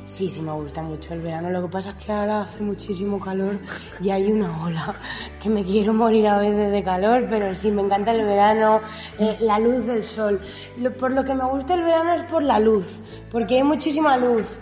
Sí, 0.06 0.28
sí 0.28 0.42
me 0.42 0.52
gusta 0.52 0.82
mucho 0.82 1.14
el 1.14 1.22
verano. 1.22 1.50
Lo 1.50 1.62
que 1.62 1.68
pasa 1.68 1.90
es 1.90 1.96
que 1.96 2.12
ahora 2.12 2.42
hace 2.42 2.62
muchísimo 2.62 3.18
calor 3.18 3.58
y 4.02 4.10
hay 4.10 4.30
una 4.30 4.62
ola 4.64 4.94
que 5.42 5.48
me 5.48 5.64
quiero 5.64 5.94
morir 5.94 6.26
a 6.28 6.38
veces 6.38 6.70
de 6.70 6.82
calor, 6.82 7.24
pero 7.28 7.54
sí, 7.54 7.70
me 7.70 7.82
encanta 7.82 8.12
el 8.12 8.22
verano, 8.24 8.80
eh, 9.18 9.36
la 9.40 9.58
luz 9.58 9.86
del 9.86 10.04
sol. 10.04 10.40
Lo- 10.78 10.92
por 10.92 11.10
lo 11.10 11.24
que 11.24 11.34
me 11.34 11.44
gusta 11.46 11.74
el 11.74 11.82
verano 11.84 12.12
es 12.14 12.22
por 12.24 12.42
la 12.42 12.58
luz, 12.58 13.00
porque 13.32 13.56
hay 13.56 13.62
muchísima 13.62 14.16
luz. 14.18 14.58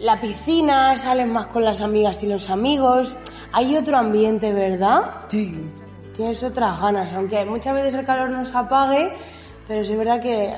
La 0.00 0.20
piscina, 0.20 0.96
sales 0.96 1.28
más 1.28 1.46
con 1.48 1.64
las 1.64 1.80
amigas 1.80 2.22
y 2.22 2.26
los 2.26 2.50
amigos. 2.50 3.16
Hay 3.52 3.76
otro 3.76 3.96
ambiente, 3.96 4.52
¿verdad? 4.52 5.12
Sí. 5.28 5.54
Tienes 6.16 6.42
otras 6.42 6.80
ganas, 6.80 7.12
aunque 7.12 7.44
muchas 7.44 7.74
veces 7.74 7.94
el 7.94 8.04
calor 8.04 8.28
nos 8.30 8.52
apague, 8.54 9.12
pero 9.68 9.84
sí 9.84 9.92
es 9.92 9.98
verdad 9.98 10.20
que 10.20 10.52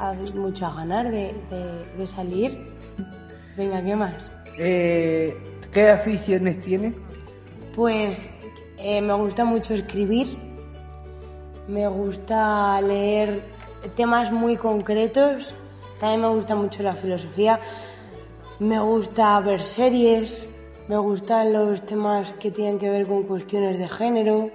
hay 0.00 0.32
muchas 0.34 0.74
ganas 0.76 1.04
de, 1.10 1.34
de- 1.50 1.92
de 1.98 2.06
salir. 2.06 2.72
Venga, 3.56 3.82
¿qué 3.82 3.96
más? 3.96 4.32
Eh, 4.58 5.36
¿Qué 5.72 5.90
aficiones 5.90 6.60
tienes? 6.60 6.94
Pues 7.74 8.30
eh, 8.78 9.00
me 9.00 9.14
gusta 9.14 9.44
mucho 9.44 9.74
escribir, 9.74 10.36
me 11.68 11.86
gusta 11.88 12.80
leer 12.80 13.42
temas 13.96 14.32
muy 14.32 14.56
concretos, 14.56 15.54
también 16.00 16.22
me 16.22 16.28
gusta 16.28 16.54
mucho 16.54 16.82
la 16.82 16.94
filosofía, 16.94 17.60
me 18.58 18.80
gusta 18.80 19.38
ver 19.40 19.60
series, 19.60 20.46
me 20.88 20.96
gustan 20.96 21.52
los 21.52 21.84
temas 21.86 22.32
que 22.34 22.50
tienen 22.50 22.78
que 22.78 22.90
ver 22.90 23.06
con 23.06 23.22
cuestiones 23.22 23.78
de 23.78 23.88
género, 23.88 24.50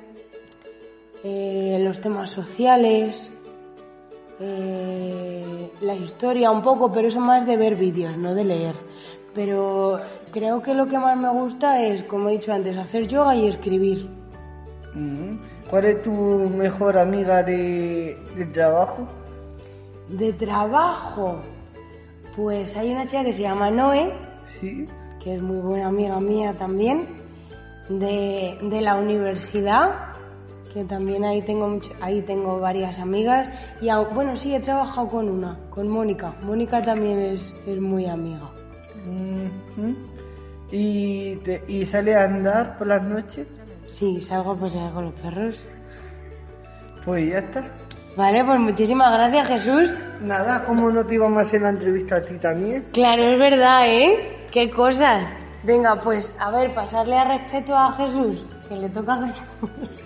eh, 1.23 1.81
los 1.83 1.99
temas 2.01 2.29
sociales, 2.29 3.31
eh, 4.39 5.69
la 5.81 5.95
historia 5.95 6.51
un 6.51 6.61
poco, 6.61 6.91
pero 6.91 7.07
eso 7.07 7.19
más 7.19 7.45
de 7.45 7.57
ver 7.57 7.75
vídeos, 7.75 8.17
no 8.17 8.33
de 8.35 8.45
leer. 8.45 8.75
Pero 9.33 9.99
creo 10.31 10.61
que 10.61 10.73
lo 10.73 10.87
que 10.87 10.97
más 10.97 11.15
me 11.17 11.29
gusta 11.31 11.81
es, 11.81 12.03
como 12.03 12.29
he 12.29 12.33
dicho 12.33 12.51
antes, 12.53 12.77
hacer 12.77 13.07
yoga 13.07 13.35
y 13.35 13.47
escribir. 13.47 14.09
¿Cuál 15.69 15.85
es 15.85 16.01
tu 16.01 16.11
mejor 16.11 16.97
amiga 16.97 17.43
de, 17.43 18.17
de 18.35 18.45
trabajo? 18.47 19.07
De 20.09 20.33
trabajo, 20.33 21.41
pues 22.35 22.75
hay 22.75 22.91
una 22.91 23.05
chica 23.05 23.23
que 23.23 23.33
se 23.33 23.43
llama 23.43 23.69
Noé, 23.69 24.11
Sí. 24.59 24.87
que 25.19 25.35
es 25.35 25.41
muy 25.43 25.59
buena 25.59 25.87
amiga 25.87 26.19
mía 26.19 26.53
también, 26.57 27.07
de, 27.87 28.57
de 28.63 28.81
la 28.81 28.95
universidad, 28.95 29.91
que 30.73 30.83
también 30.85 31.23
ahí 31.23 31.43
tengo, 31.43 31.67
mucho- 31.67 31.91
ahí 32.01 32.21
tengo 32.23 32.59
varias 32.59 32.97
amigas. 32.99 33.49
Y 33.81 33.87
au- 33.89 34.09
bueno, 34.13 34.35
sí, 34.35 34.55
he 34.55 34.59
trabajado 34.59 35.07
con 35.07 35.29
una, 35.29 35.57
con 35.69 35.87
Mónica. 35.87 36.33
Mónica 36.41 36.81
también 36.83 37.19
es, 37.19 37.55
es 37.67 37.79
muy 37.79 38.07
amiga. 38.07 38.49
¿Y, 40.71 41.35
te, 41.37 41.63
¿Y 41.67 41.85
sale 41.85 42.15
a 42.15 42.23
andar 42.23 42.77
por 42.77 42.87
las 42.87 43.03
noches? 43.03 43.47
Sí, 43.87 44.21
salgo 44.21 44.51
a 44.51 44.55
pasear 44.55 44.91
con 44.91 45.05
los 45.05 45.13
perros. 45.15 45.65
Pues 47.05 47.31
ya 47.31 47.39
está. 47.39 47.63
Vale, 48.15 48.43
pues 48.43 48.59
muchísimas 48.59 49.11
gracias 49.13 49.47
Jesús. 49.47 49.99
Nada, 50.21 50.63
¿cómo 50.65 50.91
no 50.91 51.05
te 51.05 51.15
íbamos 51.15 51.39
a 51.39 51.41
hacer 51.41 51.61
la 51.61 51.69
entrevista 51.69 52.17
a 52.17 52.21
ti 52.21 52.35
también? 52.35 52.85
Claro, 52.91 53.23
es 53.23 53.39
verdad, 53.39 53.87
¿eh? 53.87 54.47
Qué 54.51 54.69
cosas. 54.69 55.41
Venga, 55.63 55.99
pues 55.99 56.33
a 56.39 56.51
ver, 56.51 56.73
pasarle 56.73 57.17
a 57.17 57.25
respeto 57.25 57.75
a 57.75 57.91
Jesús, 57.93 58.47
que 58.67 58.75
le 58.75 58.89
toca 58.89 59.13
a 59.13 59.23
Jesús. 59.23 60.03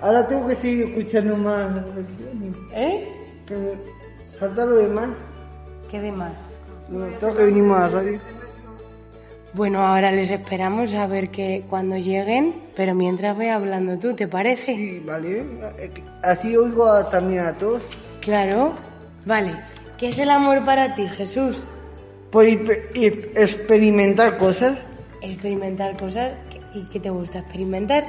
Ahora 0.00 0.26
tengo 0.26 0.46
que 0.46 0.54
seguir 0.54 0.88
escuchando 0.88 1.36
más. 1.36 1.74
¿Eh? 2.72 3.08
Que 3.46 3.56
me 3.56 3.72
falta 4.38 4.64
lo 4.64 4.76
demás. 4.76 5.10
¿Qué 5.90 6.00
demás? 6.00 6.52
No, 6.88 7.06
tengo 7.18 7.34
que 7.34 7.44
venir 7.44 7.62
más 7.62 7.80
a 7.82 7.88
la 7.88 7.88
radio. 8.02 8.20
Bueno, 9.54 9.80
ahora 9.86 10.10
les 10.10 10.30
esperamos 10.30 10.94
a 10.94 11.06
ver 11.06 11.30
que 11.30 11.64
cuando 11.68 11.96
lleguen, 11.96 12.54
pero 12.76 12.94
mientras 12.94 13.36
ve 13.36 13.50
hablando 13.50 13.98
tú, 13.98 14.14
¿te 14.14 14.28
parece? 14.28 14.74
Sí, 14.74 15.02
vale. 15.04 15.42
Así 16.22 16.56
oigo 16.56 16.86
a- 16.86 17.08
también 17.10 17.40
a 17.46 17.52
todos. 17.54 17.82
Claro. 18.20 18.72
Vale. 19.26 19.52
¿Qué 19.96 20.08
es 20.08 20.18
el 20.18 20.30
amor 20.30 20.64
para 20.64 20.94
ti, 20.94 21.08
Jesús? 21.08 21.66
Por 22.30 22.46
experimentar 22.46 24.36
cosas. 24.36 24.78
Experimentar 25.22 25.96
cosas 25.96 26.32
y 26.74 26.84
que 26.84 27.00
te 27.00 27.10
gusta 27.10 27.38
experimentar. 27.40 28.04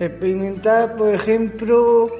Experimentar, 0.00 0.96
por 0.96 1.14
ejemplo, 1.14 2.10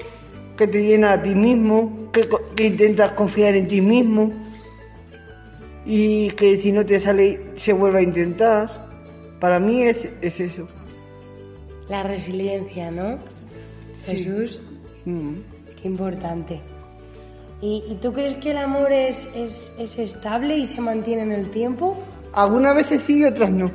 que 0.56 0.66
te 0.68 0.82
llena 0.82 1.12
a 1.12 1.22
ti 1.22 1.34
mismo, 1.34 2.10
que, 2.12 2.28
que 2.54 2.66
intentas 2.66 3.12
confiar 3.12 3.54
en 3.54 3.66
ti 3.68 3.80
mismo 3.80 4.30
y 5.92 6.30
que 6.30 6.56
si 6.56 6.70
no 6.70 6.86
te 6.86 7.00
sale 7.00 7.40
se 7.56 7.72
vuelve 7.72 7.98
a 7.98 8.02
intentar. 8.02 8.86
Para 9.40 9.58
mí 9.58 9.82
es, 9.82 10.08
es 10.20 10.38
eso. 10.38 10.68
La 11.88 12.04
resiliencia, 12.04 12.90
¿no? 12.92 13.18
Sí. 14.00 14.16
Jesús, 14.16 14.62
Mm. 15.04 15.38
qué 15.80 15.88
importante. 15.88 16.60
¿Y, 17.62 17.82
y 17.90 17.94
tú 18.00 18.12
crees 18.12 18.34
que 18.36 18.50
el 18.52 18.58
amor 18.58 18.92
es, 18.92 19.28
es, 19.34 19.72
es 19.78 19.98
estable 19.98 20.56
y 20.58 20.66
se 20.68 20.80
mantiene 20.80 21.22
en 21.22 21.32
el 21.32 21.50
tiempo? 21.50 21.96
Algunas 22.34 22.76
veces 22.76 23.02
sí 23.02 23.18
y 23.20 23.24
otras 23.24 23.50
no. 23.50 23.70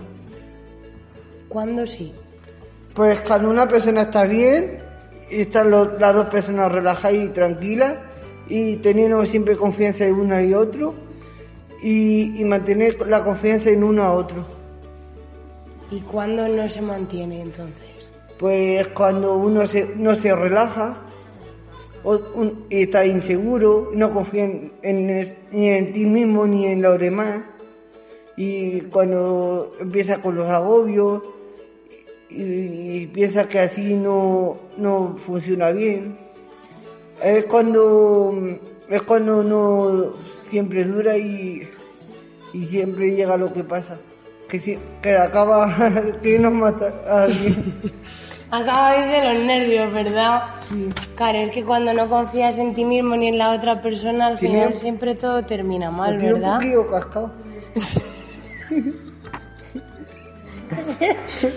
¿Cuándo 1.49 1.86
sí? 1.86 2.13
Pues 2.93 3.19
cuando 3.21 3.49
una 3.49 3.67
persona 3.67 4.04
está 4.04 4.23
bien 4.23 4.78
y 5.30 5.41
están 5.41 5.69
los- 5.71 5.99
las 5.99 6.13
dos 6.15 6.30
personas 6.30 6.71
relajadas 6.71 7.17
y 7.17 7.28
tranquilas 7.30 7.95
y 8.47 8.78
teniendo 8.78 9.25
siempre 9.25 9.58
confianza 9.58 10.06
en 10.06 10.13
uno 10.15 10.39
y 10.41 10.54
otro 10.54 10.93
y, 11.86 12.41
y 12.41 12.43
mantener 12.45 12.98
la 13.08 13.24
confianza 13.24 13.69
en 13.69 13.84
uno 13.84 14.02
a 14.04 14.12
otro. 14.13 14.43
¿Y 15.91 16.00
cuándo 16.02 16.48
no 16.48 16.67
se 16.67 16.82
mantiene 16.82 17.41
entonces? 17.41 18.12
Pues 18.39 18.88
cuando 18.89 19.36
uno 19.38 19.67
se, 19.67 19.86
no 19.95 20.15
se 20.15 20.36
relaja 20.36 20.98
o 22.04 22.19
un- 22.34 22.65
y 22.71 22.82
está 22.84 23.06
inseguro, 23.06 23.91
no 23.93 24.12
confía 24.12 24.45
en, 24.45 25.36
ni 25.52 25.69
en 25.69 25.93
ti 25.93 26.06
mismo 26.06 26.48
ni 26.48 26.65
en 26.65 26.82
los 26.82 27.00
demás. 27.00 27.41
Y 28.36 28.82
cuando 28.82 29.71
empieza 29.80 30.21
con 30.24 30.36
los 30.36 30.45
agobios 30.45 31.21
y, 32.32 32.41
y 33.04 33.08
piensa 33.13 33.48
que 33.48 33.60
así 33.60 33.93
no, 33.93 34.58
no 34.78 35.15
funciona 35.17 35.69
bien, 35.71 36.17
es 37.24 37.45
cuando, 37.45 38.34
es 38.89 39.02
cuando 39.04 39.43
no 39.43 40.13
siempre 40.50 40.84
dura 40.84 41.17
y, 41.17 41.67
y 42.56 42.65
siempre 42.65 43.12
llega 43.15 43.38
lo 43.38 43.52
que 43.54 43.63
pasa. 43.63 43.98
Que, 44.50 44.60
si- 44.60 44.80
que 45.02 45.18
acaba 45.18 45.74
que 46.24 46.39
nos 46.39 46.54
mata 46.54 46.94
a 47.08 47.24
alguien. 47.24 47.74
Acabáis 48.52 49.08
de 49.08 49.34
los 49.34 49.44
nervios, 49.44 49.91
¿verdad? 49.91 50.44
Sí. 50.60 50.88
Claro, 51.15 51.39
es 51.39 51.50
que 51.50 51.63
cuando 51.65 51.91
no 51.94 52.08
confías 52.08 52.58
en 52.60 52.74
ti 52.76 52.86
mismo 52.86 53.15
ni 53.15 53.28
en 53.30 53.38
la 53.39 53.50
otra 53.52 53.82
persona, 53.82 54.28
al 54.28 54.38
final 54.38 54.76
siempre 54.76 55.15
todo 55.15 55.44
termina 55.44 55.89
mal, 55.91 56.13
un 56.18 56.20
¿verdad? 56.34 56.56
poquillo 56.58 56.88
cascado. 56.88 57.32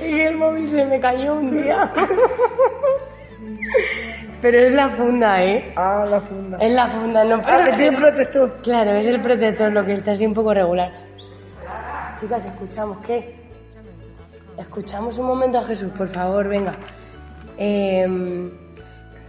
Y 0.06 0.20
el 0.20 0.36
móvil 0.36 0.68
se 0.68 0.84
me 0.84 1.00
cayó 1.00 1.34
un 1.34 1.50
día. 1.52 1.90
Pero 4.40 4.58
es 4.58 4.72
la 4.72 4.88
funda, 4.90 5.42
¿eh? 5.44 5.72
Ah, 5.76 6.04
la 6.08 6.20
funda. 6.20 6.58
Es 6.58 6.72
la 6.72 6.88
funda, 6.88 7.24
no 7.24 7.42
Ah, 7.44 7.62
que 7.64 7.72
tiene 7.72 7.96
protector. 7.98 8.58
Claro, 8.62 8.92
es 8.92 9.06
el 9.06 9.20
protector 9.20 9.72
lo 9.72 9.84
que 9.84 9.94
está 9.94 10.12
así 10.12 10.26
un 10.26 10.32
poco 10.32 10.54
regular. 10.54 10.90
Chicas, 12.20 12.44
escuchamos, 12.44 12.98
¿qué? 13.06 13.36
Escuchamos 14.58 15.18
un 15.18 15.26
momento 15.26 15.58
a 15.58 15.64
Jesús, 15.64 15.90
por 15.96 16.08
favor, 16.08 16.48
venga. 16.48 16.74
Eh, 17.56 18.50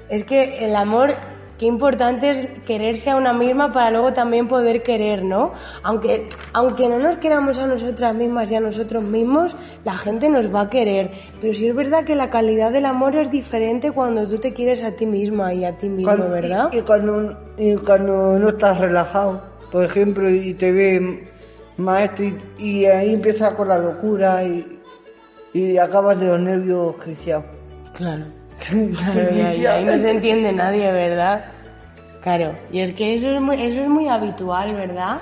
es 0.09 0.23
que 0.23 0.65
el 0.65 0.75
amor 0.75 1.15
qué 1.59 1.65
importante 1.65 2.29
es 2.31 2.47
quererse 2.65 3.09
a 3.11 3.17
una 3.17 3.33
misma 3.33 3.71
para 3.71 3.91
luego 3.91 4.13
también 4.13 4.47
poder 4.47 4.81
querer, 4.81 5.23
¿no? 5.23 5.51
Aunque, 5.83 6.27
aunque 6.53 6.87
no 6.89 6.97
nos 6.97 7.17
queramos 7.17 7.59
a 7.59 7.67
nosotras 7.67 8.15
mismas 8.15 8.49
y 8.51 8.55
a 8.55 8.61
nosotros 8.61 9.03
mismos, 9.03 9.55
la 9.83 9.93
gente 9.97 10.29
nos 10.29 10.53
va 10.53 10.61
a 10.61 10.69
querer. 10.69 11.11
Pero 11.41 11.53
sí 11.53 11.67
es 11.67 11.75
verdad 11.75 12.05
que 12.05 12.15
la 12.15 12.29
calidad 12.29 12.71
del 12.71 12.85
amor 12.85 13.15
es 13.17 13.29
diferente 13.29 13.91
cuando 13.91 14.25
tú 14.25 14.37
te 14.39 14.53
quieres 14.53 14.81
a 14.83 14.93
ti 14.93 15.05
misma 15.05 15.53
y 15.53 15.65
a 15.65 15.77
ti 15.77 15.89
mismo, 15.89 16.05
Cuando- 16.15 16.29
¿verdad? 16.29 16.69
Y, 16.71 16.77
y 16.77 16.81
cuando, 16.81 17.37
y 17.57 17.75
cuando 17.75 18.39
no 18.39 18.49
estás 18.49 18.79
relajado, 18.79 19.41
por 19.71 19.83
ejemplo, 19.83 20.29
y 20.29 20.53
te 20.53 20.71
ve 20.71 21.27
maestro 21.77 22.25
y, 22.25 22.37
y 22.57 22.85
ahí 22.85 23.13
empiezas 23.15 23.53
con 23.53 23.67
la 23.67 23.77
locura 23.77 24.43
y, 24.45 24.79
y 25.53 25.77
acabas 25.77 26.19
de 26.19 26.27
los 26.27 26.39
nervios 26.39 26.95
creciados. 27.03 27.45
Claro. 27.93 28.23
Ahí, 28.71 29.65
ahí 29.65 29.85
no 29.85 29.97
se 29.97 30.11
entiende 30.11 30.51
nadie, 30.51 30.91
¿verdad? 30.91 31.45
Claro, 32.21 32.51
y 32.71 32.79
es 32.79 32.91
que 32.91 33.13
eso 33.13 33.29
es 33.33 33.41
muy, 33.41 33.61
eso 33.61 33.81
es 33.81 33.87
muy 33.87 34.07
habitual, 34.09 34.73
¿verdad? 34.75 35.19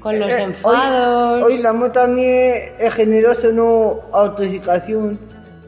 Con 0.00 0.18
los 0.20 0.30
Eh, 0.30 0.42
enfados. 0.42 1.42
Hoy, 1.42 1.52
hoy 1.54 1.60
el 1.60 1.66
amor 1.66 1.92
también 1.92 2.54
es 2.78 2.94
generoso, 2.94 3.50
no 3.50 4.00
autoedificación. 4.12 5.18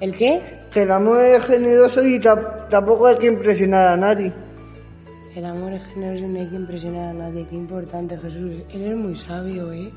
¿El 0.00 0.14
qué? 0.16 0.40
Que 0.72 0.82
el 0.82 0.92
amor 0.92 1.22
es 1.24 1.44
generoso 1.44 2.02
y 2.06 2.20
ta- 2.20 2.68
tampoco 2.68 3.06
hay 3.06 3.16
que 3.16 3.26
impresionar 3.26 3.88
a 3.88 3.96
nadie. 3.96 4.32
El 5.34 5.44
amor 5.44 5.72
es 5.72 5.84
generoso 5.86 6.24
y 6.24 6.28
no 6.28 6.40
hay 6.40 6.46
que 6.46 6.56
impresionar 6.56 7.08
a 7.10 7.12
nadie. 7.12 7.46
Qué 7.48 7.56
importante, 7.56 8.16
Jesús. 8.16 8.52
Eres 8.72 8.96
muy 8.96 9.16
sabio, 9.16 9.72
¿eh? 9.72 9.90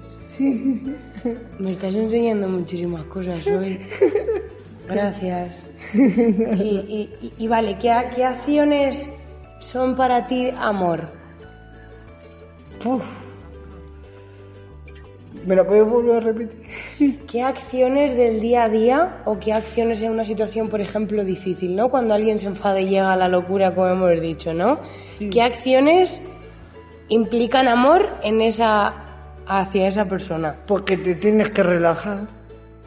Me 1.59 1.71
estás 1.71 1.93
enseñando 1.95 2.47
muchísimas 2.47 3.03
cosas 3.05 3.45
hoy. 3.47 3.79
Gracias. 4.89 5.65
Y, 5.93 5.99
y- 6.01 7.09
y- 7.21 7.33
y 7.37 7.47
vale, 7.47 7.77
¿qué, 7.77 7.93
qué 8.15 8.25
acciones 8.25 9.09
son 9.59 9.95
para 9.95 10.27
ti 10.27 10.49
amor? 10.57 11.07
Puf. 12.83 13.03
¿Me 15.45 15.55
la 15.55 15.65
puedes 15.65 15.87
volver 15.89 16.17
a 16.17 16.19
repetir? 16.19 17.19
¿Qué 17.31 17.41
acciones 17.41 18.15
del 18.15 18.41
día 18.41 18.63
a 18.65 18.69
día 18.69 19.21
o 19.25 19.39
qué 19.39 19.53
acciones 19.53 20.01
en 20.03 20.11
una 20.11 20.25
situación, 20.25 20.67
por 20.69 20.81
ejemplo, 20.81 21.23
difícil, 21.23 21.75
¿no? 21.75 21.89
Cuando 21.89 22.13
alguien 22.13 22.37
se 22.37 22.47
enfada 22.47 22.79
y 22.79 22.89
llega 22.89 23.11
a 23.13 23.15
la 23.15 23.27
locura, 23.27 23.73
como 23.73 23.87
hemos 23.87 24.21
dicho, 24.21 24.53
¿no? 24.53 24.79
¿Qué 25.31 25.41
acciones 25.41 26.21
implican 27.09 27.67
amor 27.67 28.07
en 28.23 28.41
esa 28.41 28.93
hacia 29.47 29.87
esa 29.87 30.05
persona? 30.07 30.55
Porque 30.67 30.97
te 30.97 31.15
tienes 31.15 31.49
que 31.49 31.63
relajar. 31.63 32.27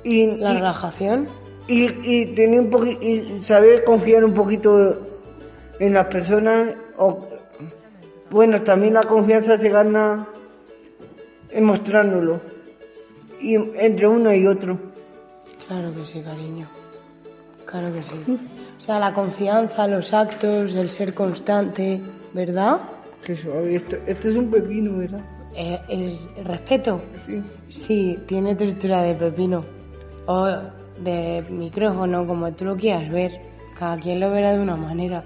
Y, 0.05 0.27
La 0.37 0.53
y- 0.53 0.55
relajación. 0.57 1.27
Y, 1.69 1.85
y 2.21 2.27
tener 2.35 2.61
un 2.61 2.71
poqui- 2.71 2.99
y 3.03 3.43
saber 3.43 3.85
confiar 3.85 4.25
un 4.25 4.35
poquito 4.35 4.99
en 5.79 5.95
las 5.95 6.07
personas 6.07 6.75
o 6.99 7.27
bueno 8.31 8.63
también 8.63 8.95
la 8.95 9.03
confianza 9.05 9.59
se 9.59 9.69
gana 9.69 10.27
en 11.51 11.65
mostrándolo 11.65 12.41
y 13.41 13.55
entre 13.55 14.07
uno 14.07 14.33
y 14.35 14.47
otro 14.47 14.79
Claro 15.67 15.95
que 15.95 16.05
sí, 16.05 16.21
cariño. 16.21 16.67
Claro 17.65 17.91
que 17.95 18.03
sí. 18.03 18.15
O 18.79 18.81
sea, 18.83 18.99
la 18.99 19.15
confianza, 19.15 19.89
los 19.89 20.13
actos, 20.13 20.75
el 20.75 20.91
ser 20.91 21.15
constante, 21.15 22.03
¿verdad? 22.35 22.81
Esto, 23.27 23.97
esto 24.07 24.29
es 24.29 24.37
un 24.37 24.51
pepino 24.51 24.99
verdad 24.99 25.21
Eh, 25.57 25.81
es 25.89 26.29
respeto. 26.45 27.01
sí 27.17 27.43
Sí, 27.71 28.19
tiene 28.27 28.55
textura 28.55 29.05
de 29.05 29.15
pepino. 29.15 29.65
O 30.27 30.47
de 30.99 31.45
micrófono, 31.51 32.27
como 32.27 32.53
tú 32.53 32.65
lo 32.65 32.77
quieras 32.77 33.11
ver. 33.11 33.41
Cada 33.79 33.97
quien 33.97 34.21
lo 34.21 34.31
verá 34.31 34.53
de 34.53 34.61
una 34.61 34.77
manera. 34.77 35.25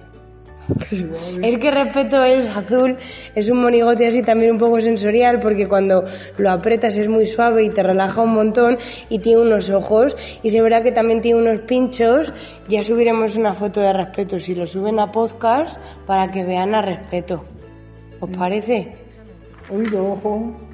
Es 1.42 1.57
que 1.57 1.70
respeto 1.70 2.22
es 2.24 2.46
azul, 2.48 2.98
es 3.35 3.48
un 3.48 3.62
monigote 3.62 4.07
así 4.07 4.22
también 4.22 4.52
un 4.52 4.59
poco 4.59 4.81
sensorial 4.81 5.40
porque 5.40 5.66
cuando 5.66 6.04
lo 6.37 6.50
apretas 6.50 6.98
es 6.98 7.09
muy 7.09 7.24
suave 7.24 7.64
y 7.64 7.70
te 7.70 7.83
relaja 7.83 8.20
un 8.20 8.35
montón 8.35 8.78
y 9.09 9.18
tiene 9.20 9.40
unos 9.40 9.70
ojos 9.70 10.14
y 10.42 10.50
se 10.50 10.61
verá 10.61 10.83
que 10.83 10.92
también 10.92 11.22
tiene 11.22 11.40
unos 11.40 11.61
pinchos. 11.61 12.35
Ya 12.68 12.83
subiremos 12.83 13.37
una 13.37 13.54
foto 13.54 13.81
de 13.81 13.94
respeto 13.94 14.38
si 14.38 14.54
lo 14.54 14.66
suben 14.66 14.98
a 14.98 15.11
podcast 15.11 15.81
para 16.07 16.31
que 16.31 16.44
vean 16.44 16.74
a 16.74 16.83
respeto. 16.83 17.44
¿Os 18.20 18.31
parece? 18.37 19.09
oído 19.70 20.12
ojo 20.12 20.67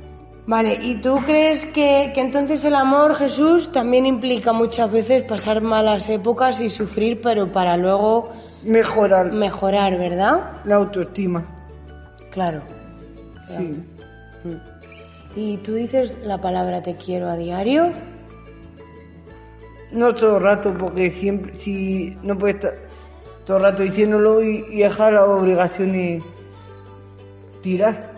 Vale, 0.47 0.79
¿y 0.83 0.97
tú 0.97 1.21
crees 1.25 1.65
que, 1.65 2.13
que 2.15 2.21
entonces 2.21 2.65
el 2.67 2.75
amor, 2.75 3.15
Jesús, 3.15 3.73
también 3.73 4.05
implica 4.05 4.53
muchas 4.53 4.93
veces 4.93 5.23
pasar 5.25 5.63
malas 5.63 6.09
épocas 6.11 6.61
y 6.61 6.69
sufrir, 6.69 7.23
pero 7.23 7.51
para 7.51 7.79
luego 7.79 8.31
mejorar 8.63 9.33
mejorar, 9.33 9.99
¿verdad? 9.99 10.61
la 10.65 10.77
autoestima 10.77 11.45
Claro. 12.31 12.63
sí 13.49 13.83
¿Y 15.37 15.57
tú 15.59 15.75
dices 15.75 16.19
la 16.23 16.41
palabra 16.41 16.83
te 16.83 16.95
quiero 16.97 17.29
a 17.29 17.37
diario? 17.37 17.93
no 19.93 20.15
todo 20.15 20.37
el 20.39 20.43
rato 20.43 20.75
porque 20.75 21.11
siempre 21.11 21.57
si 21.57 22.17
no 22.23 22.37
puedes 22.39 22.57
estar 22.57 22.75
todo 23.47 23.59
el 23.59 23.63
rato 23.65 23.83
diciéndolo 23.83 24.43
y, 24.43 24.65
y 24.71 24.79
dejar 24.79 25.13
las 25.13 25.23
obligaciones 25.25 26.23
tirar. 27.63 28.14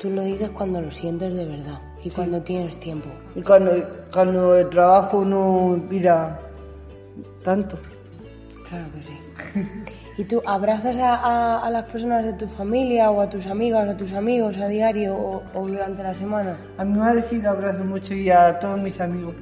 Tú 0.00 0.10
lo 0.10 0.22
dices 0.22 0.50
cuando 0.50 0.80
lo 0.80 0.90
sientes 0.90 1.34
de 1.34 1.44
verdad 1.44 1.78
y 2.02 2.10
cuando 2.10 2.40
tienes 2.42 2.80
tiempo. 2.80 3.08
Y 3.34 3.42
cuando, 3.42 3.72
cuando 4.12 4.56
el 4.56 4.68
trabajo 4.70 5.24
no 5.24 5.80
tira 5.90 6.40
tanto. 7.44 7.78
Claro 8.68 8.86
que 8.94 9.02
sí. 9.02 9.18
¿Y 10.18 10.24
tú 10.24 10.40
abrazas 10.46 10.96
a, 10.98 11.14
a- 11.16 11.66
a 11.66 11.70
las 11.70 11.90
personas 11.90 12.24
de 12.24 12.32
tu 12.34 12.46
familia 12.46 13.10
o 13.10 13.20
a 13.20 13.28
tus 13.28 13.46
amigas 13.46 13.86
o 13.86 13.90
a 13.90 13.96
tus 13.96 14.12
amigos 14.12 14.56
a 14.58 14.68
diario 14.68 15.14
o, 15.16 15.42
o 15.54 15.66
durante 15.68 16.02
la 16.02 16.14
semana? 16.14 16.56
A 16.78 16.84
mi 16.84 16.98
madre 16.98 17.22
sí 17.22 17.40
la 17.40 17.50
abrazo 17.50 17.84
mucho 17.84 18.14
y 18.14 18.30
a 18.30 18.58
todos 18.58 18.80
mis 18.80 18.98
amigos. 19.00 19.34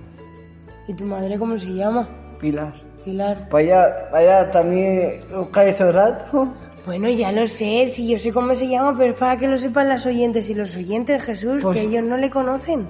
¿Y 0.89 0.95
tu 0.95 1.05
madre 1.05 1.39
cómo 1.39 1.59
se 1.59 1.73
llama? 1.75 2.09
Pilar. 2.41 2.75
Pilar. 3.05 3.49
Para 3.49 3.65
allá, 3.65 4.09
allá 4.13 4.51
también 4.51 5.23
os 5.35 5.49
cae 5.49 5.71
esos 5.71 5.95
ratos. 5.95 6.49
Bueno, 6.85 7.09
ya 7.09 7.33
lo 7.33 7.47
sé, 7.47 7.87
si 7.87 8.09
yo 8.09 8.19
sé 8.19 8.33
cómo 8.33 8.55
se 8.55 8.67
llama, 8.69 8.95
pero 8.97 9.13
es 9.13 9.19
para 9.19 9.37
que 9.37 9.47
lo 9.49 9.59
sepan 9.59 9.89
las 9.89 10.07
oyentes 10.07 10.49
y 10.51 10.55
los 10.55 10.75
oyentes, 10.77 11.23
Jesús, 11.23 11.63
Pues- 11.63 11.77
que 11.77 11.83
ellos 11.83 12.03
no 12.05 12.17
le 12.17 12.31
conocen. 12.31 12.87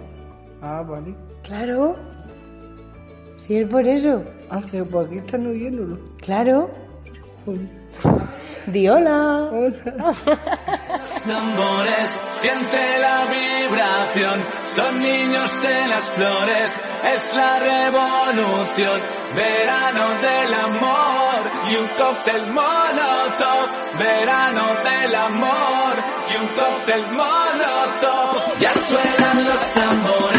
Ah, 0.63 0.83
vale. 0.87 1.15
Claro. 1.43 1.95
Si 3.37 3.57
es 3.59 3.69
por 3.69 3.87
eso. 3.89 4.23
Ángel, 4.51 4.85
pues 4.85 5.07
aquí 5.07 5.19
están 5.19 5.47
oyéndolo. 5.47 5.99
Claro. 6.21 6.71
Joder. 7.45 7.61
Di 8.67 8.89
hola. 8.89 9.51
tambores, 11.27 12.21
siente 12.31 12.99
la 13.01 13.25
vibración, 13.27 14.41
son 14.65 15.01
niños 15.01 15.63
de 15.63 15.89
las 15.89 16.09
flores, 16.11 16.81
es 17.05 17.35
la 17.35 17.59
revolución, 17.59 19.01
verano 19.35 20.09
del 20.21 20.55
amor 20.55 21.51
y 21.71 21.77
un 21.77 21.89
cóctel 21.89 22.53
molotov, 22.53 23.99
verano 23.99 24.67
del 24.85 25.15
amor 25.15 25.95
y 26.31 26.37
un 26.43 26.49
cóctel 26.49 27.07
molotov, 27.13 28.59
ya 28.59 28.75
suenan 28.75 29.45
los 29.45 29.75
tambores, 29.75 30.38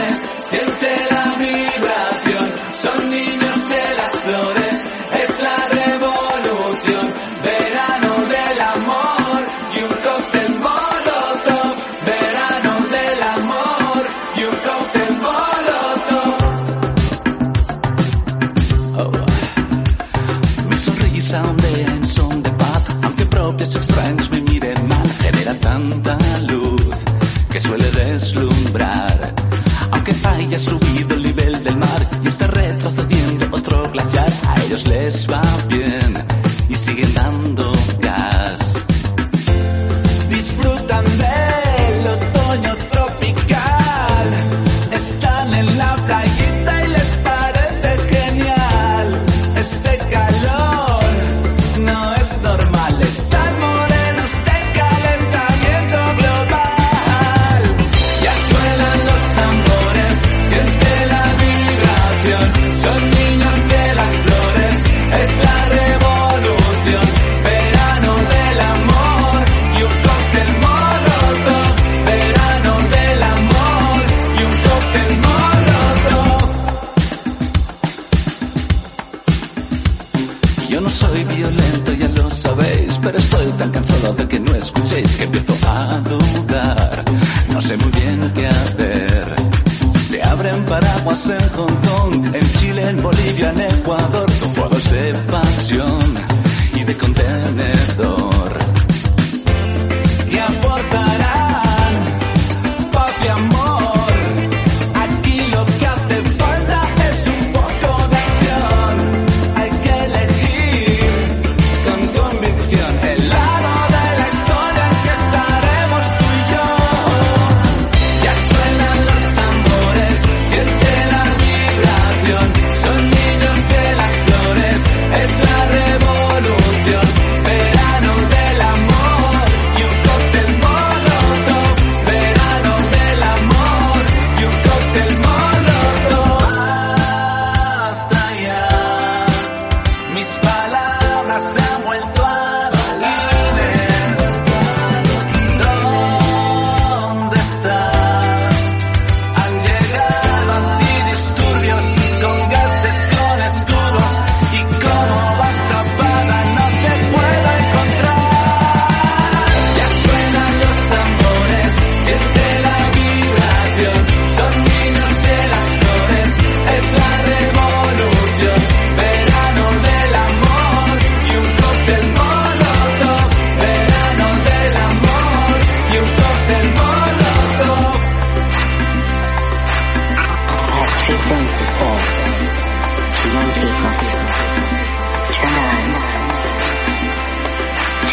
glaciar, 34.83 35.41
a 35.41 35.41
ellos 35.45 35.58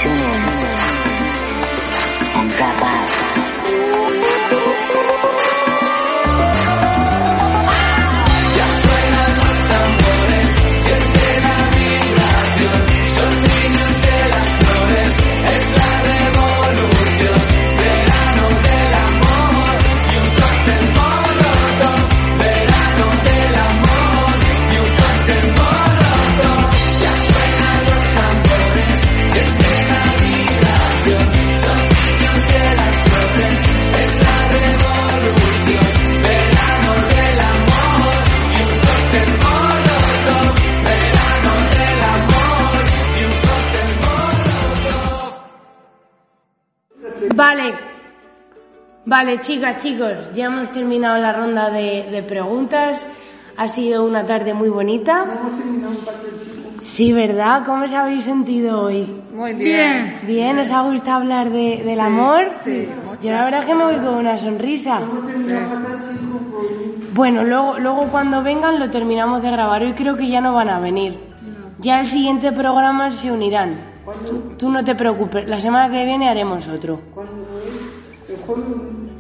Sure. 0.07 0.36
Vale, 49.16 49.40
chicas, 49.40 49.79
chicos, 49.83 50.31
ya 50.35 50.44
hemos 50.44 50.70
terminado 50.70 51.16
la 51.16 51.33
ronda 51.33 51.70
de, 51.70 52.07
de 52.11 52.22
preguntas. 52.22 53.07
Ha 53.57 53.66
sido 53.66 54.05
una 54.05 54.26
tarde 54.26 54.52
muy 54.52 54.68
bonita. 54.68 55.24
Sí, 56.83 57.14
¿verdad? 57.14 57.62
¿Cómo 57.64 57.85
os 57.85 57.94
habéis 57.94 58.24
sentido 58.24 58.83
hoy? 58.83 59.07
Muy 59.35 59.55
bien. 59.55 60.20
Bien, 60.26 60.59
¿os 60.59 60.70
ha 60.70 60.83
gustado 60.83 61.20
hablar 61.22 61.48
de- 61.48 61.81
del 61.83 61.98
amor? 62.00 62.50
Sí. 62.52 62.87
Yo 63.22 63.31
la 63.33 63.44
verdad 63.44 63.61
es 63.61 63.66
que 63.66 63.74
me 63.74 63.85
voy 63.85 63.94
con 63.96 64.16
una 64.16 64.37
sonrisa. 64.37 65.00
Bueno, 67.14 67.42
luego, 67.42 67.79
luego 67.79 68.02
cuando 68.09 68.42
vengan 68.42 68.79
lo 68.79 68.90
terminamos 68.90 69.40
de 69.42 69.50
grabar. 69.50 69.83
Hoy 69.83 69.94
creo 69.94 70.14
que 70.18 70.29
ya 70.29 70.42
no 70.42 70.52
van 70.52 70.68
a 70.68 70.79
venir. 70.79 71.18
Ya 71.79 72.00
el 72.00 72.07
siguiente 72.07 72.52
programa 72.52 73.11
se 73.12 73.33
unirán. 73.33 73.81
Tú, 74.29 74.42
tú 74.59 74.68
no 74.70 74.85
te 74.85 74.94
preocupes, 74.94 75.48
la 75.48 75.59
semana 75.59 75.90
que 75.90 76.05
viene 76.05 76.29
haremos 76.29 76.68
otro. 76.68 77.00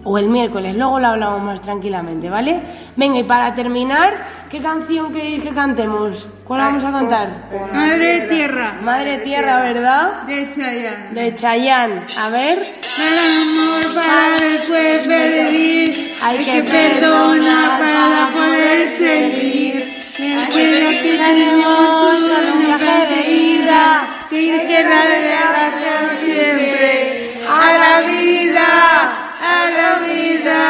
O 0.08 0.16
el 0.18 0.28
miércoles, 0.28 0.76
luego 0.76 1.00
lo 1.00 1.08
hablamos 1.08 1.42
más 1.42 1.60
tranquilamente, 1.60 2.30
¿vale? 2.30 2.62
Venga, 2.94 3.18
y 3.18 3.24
para 3.24 3.52
terminar, 3.56 4.46
¿qué 4.48 4.60
canción 4.60 5.12
queréis 5.12 5.42
que 5.42 5.50
cantemos? 5.50 6.28
¿Cuál 6.44 6.60
vamos 6.60 6.84
a 6.84 6.92
cantar? 6.92 7.28
Madre 7.72 8.20
tierra. 8.28 8.78
Madre 8.82 9.18
Tierra, 9.18 9.62
¿verdad? 9.62 10.22
De 10.22 10.48
Chayanne. 10.54 11.12
De 11.12 11.34
Chayanne. 11.34 12.02
A 12.16 12.28
ver. 12.28 12.64
El 12.98 13.18
amor 13.42 13.82
para 13.94 14.36
después 14.48 15.08
vivir. 15.08 16.14
Hay 16.22 16.38
que 16.38 16.62
perdonar 16.62 17.80
para 17.80 18.28
poder 18.32 18.88
seguir. 18.88 20.04
Recuerda 20.16 20.90
que 21.02 21.18
tenemos 21.18 22.20
solo 22.20 22.54
un 22.54 22.60
viaje 22.64 23.06
de 23.12 23.30
ida. 23.30 24.06
Que 24.30 24.82
darle 24.84 25.18
gracias 25.28 26.20
siempre 26.24 27.32
a 27.48 27.78
la 27.78 28.00
vida, 28.10 29.25
a 29.46 29.70
la 29.78 29.90
vida, 30.06 30.60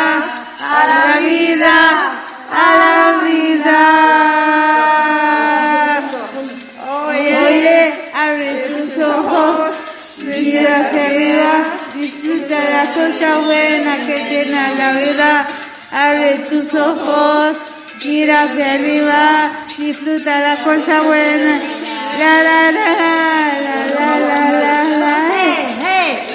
a 0.60 0.78
la 0.92 1.02
vida, 1.20 1.76
a 2.64 2.68
la 2.82 2.98
vida. 3.24 3.80
Oye, 7.08 7.32
oye, 7.48 7.80
abre 8.14 8.52
tus 8.74 8.92
ojos, 9.04 9.70
mira 10.18 10.72
hacia 10.80 11.04
arriba, 11.06 11.52
disfruta 11.94 12.56
las 12.74 12.88
cosas 12.98 13.34
buenas 13.44 13.98
que 14.06 14.16
tiene 14.28 14.76
la 14.76 14.90
vida. 14.92 15.46
Abre 15.92 16.32
tus 16.50 16.74
ojos, 16.74 17.56
mira 18.04 18.42
hacia 18.44 18.74
arriba, 18.74 19.50
disfruta 19.78 20.40
las 20.40 20.58
cosas 20.60 21.04
buenas. 21.04 21.62
La 22.18 22.35
la 22.48 22.60
la 22.79 22.88
la 23.66 23.77
la 23.96 24.10
la 24.29 24.40
la 24.52 24.85
la. 25.00 25.35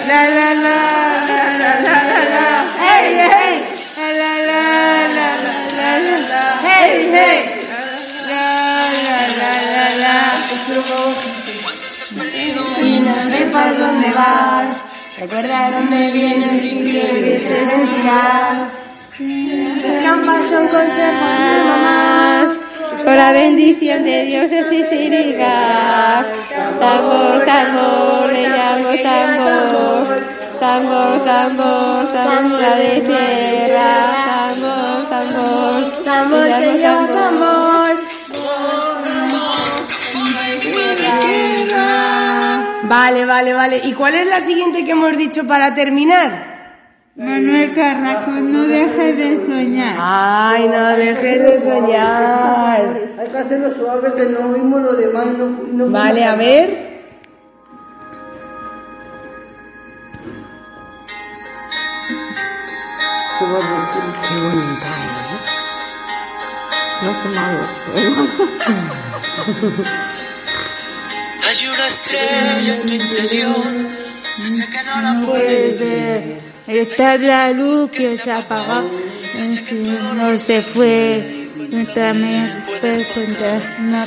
La 0.08 0.22
la 0.38 0.50
la 0.66 0.78
la 1.30 1.42
la 1.62 1.72
la 1.86 1.98
la 2.10 2.20
la. 2.34 2.46
Hey 2.82 3.08
hey. 3.34 3.54
La 3.98 4.08
la 4.22 4.34
la 4.50 4.64
la 5.18 5.30
la 5.78 5.90
la 6.06 6.16
la. 6.32 6.44
Hey 6.66 6.94
hey. 7.16 7.40
La 8.30 8.46
la 9.06 9.20
la 9.40 9.52
la 9.74 9.86
la. 10.04 10.22
Y 12.84 13.00
no 13.00 13.14
sepas 13.16 13.78
dónde 13.78 14.10
vas, 14.12 14.78
recuerda 15.18 15.72
dónde 15.72 16.12
vienes 16.12 16.62
sin 16.62 16.86
que 16.86 17.02
te 17.46 17.56
sentirás. 17.56 18.58
Las 19.20 20.00
trampas 20.02 20.42
son 20.50 20.68
consejos 20.68 20.90
de 20.90 21.64
mamá. 21.64 22.11
Con 23.04 23.16
la 23.16 23.32
bendición 23.34 24.04
de 24.04 24.26
Dios 24.26 24.50
de 24.50 24.64
Siciliga. 24.66 26.26
Tambor, 26.80 27.46
tambor, 27.46 28.32
le 28.32 28.48
llamo 28.48 28.90
tambor. 29.04 30.24
Tambor, 30.60 31.24
tambor, 31.26 32.14
tambor 32.14 32.60
de 32.60 33.02
tierra. 33.02 34.54
Tambor, 34.54 35.10
tambor, 35.10 36.04
Tambor, 36.04 36.46
le 36.46 36.78
llamo 36.78 37.08
tambor. 37.08 37.72
Vale, 42.84 43.26
vale, 43.26 43.54
vale. 43.54 43.82
¿Y 43.86 43.94
cuál 43.94 44.16
es 44.16 44.28
la 44.28 44.42
siguiente 44.42 44.84
que 44.84 44.92
hemos 44.92 45.16
dicho 45.18 45.48
para 45.48 45.74
terminar? 45.74 46.51
Manuel 47.22 47.72
Carracón, 47.76 48.52
no 48.52 48.64
dejes 48.64 49.16
de 49.16 49.46
soñar. 49.46 49.96
Ay, 50.00 50.68
no 50.68 50.88
dejes 50.98 51.40
de 51.40 51.62
soñar. 51.62 53.00
Hay 53.20 53.28
que 53.28 53.38
hacerlo 53.38 53.76
suave 53.76 54.12
que 54.16 54.24
no 54.24 54.52
vimos 54.54 54.82
lo 54.82 54.94
demás. 54.94 55.28
No, 55.72 55.90
vale, 55.92 56.24
a 56.24 56.34
ver. 56.34 56.92
Qué 63.38 63.46
bonita, 63.46 64.90
¿eh? 65.06 65.38
No, 67.04 67.10
qué 67.22 67.30
malo. 67.36 67.64
Hay 71.48 71.68
una 71.68 71.86
estrella 71.86 72.76
en 72.78 72.82
tu 72.88 72.94
interior. 72.96 73.66
Yo 74.40 74.48
sé 74.48 74.66
que 74.72 74.84
no 74.84 75.02
la 75.04 75.28
puedes 75.28 75.80
ver. 75.80 76.51
Está 76.72 77.18
la 77.18 77.52
luz 77.52 77.92
que 77.92 78.16
se 78.18 78.32
apagó, 78.32 78.90
no 80.16 80.38
se 80.40 80.62
fue. 80.62 81.42
Preguntas, 82.82 83.64
no 83.80 84.06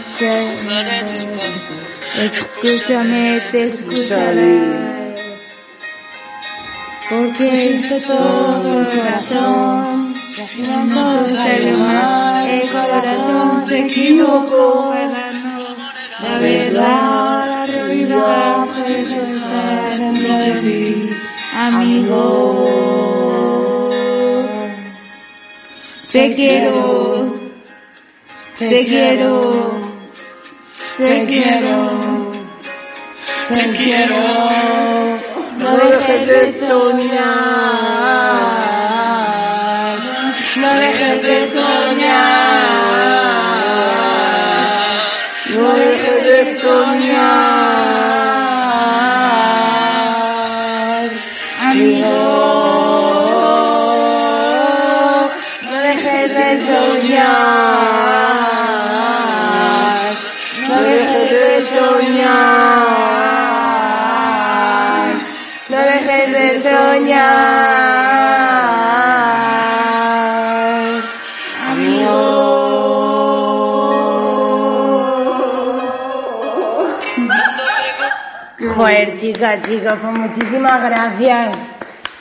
Escúchame, 2.23 3.41
te 3.51 3.65
escucharé. 3.65 5.15
Porque 7.09 7.77
hice 7.77 8.01
todo 8.01 8.81
el 8.81 8.87
corazón. 8.87 10.15
No 10.89 11.19
salió 11.19 11.77
mal, 11.79 12.49
el 12.49 12.71
corazón 12.71 13.69
se 13.69 13.81
equivocó. 13.81 14.95
La 16.23 16.39
verdad, 16.39 17.47
la 17.47 17.67
realidad 17.67 18.67
dentro 19.99 20.39
de 20.39 20.53
ti, 20.61 21.11
amigo. 21.55 22.54
Te 26.15 26.33
quiero, 26.33 27.35
te 28.57 28.87
quiero, 28.87 29.81
te 30.97 31.27
quiero, 31.27 32.31
te 33.49 33.73
quiero. 33.73 34.15
No 35.59 35.77
dejes 35.77 36.27
de 36.29 36.53
soñar, 36.53 38.04
chicas, 79.35 79.68
chicos, 79.68 79.95
pues 80.01 80.18
muchísimas 80.18 80.82
gracias. 80.82 81.57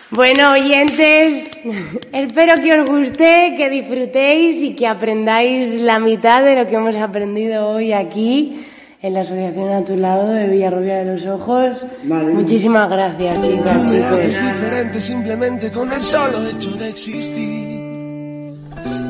Bueno, 0.10 0.52
oyentes, 0.52 1.52
espero 2.12 2.62
que 2.62 2.80
os 2.80 2.90
guste, 2.90 3.54
que 3.56 3.70
disfrutéis 3.70 4.62
y 4.62 4.76
que 4.76 4.88
aprendáis 4.88 5.76
la 5.76 6.00
mitad 6.00 6.44
de 6.44 6.56
lo 6.56 6.68
que 6.68 6.76
hemos 6.76 6.98
aprendido 6.98 7.70
hoy 7.70 7.94
aquí 7.94 8.66
en 9.02 9.14
la 9.14 9.22
Asociación 9.22 9.72
a 9.72 9.84
tu 9.84 9.96
lado 9.96 10.28
de 10.28 10.48
Villarrubia 10.48 10.98
de 10.98 11.06
los 11.06 11.26
Ojos. 11.26 11.78
Muchísimas 12.04 12.90
gracias, 12.90 13.42
chicas, 13.42 13.92
chicos. 13.92 14.20
diferente 14.20 15.02
simplemente 15.02 15.72
con 15.72 15.92
el 15.92 16.02
solo 16.02 16.48
hecho 16.48 16.72
de 16.72 16.90
existir. 16.90 17.84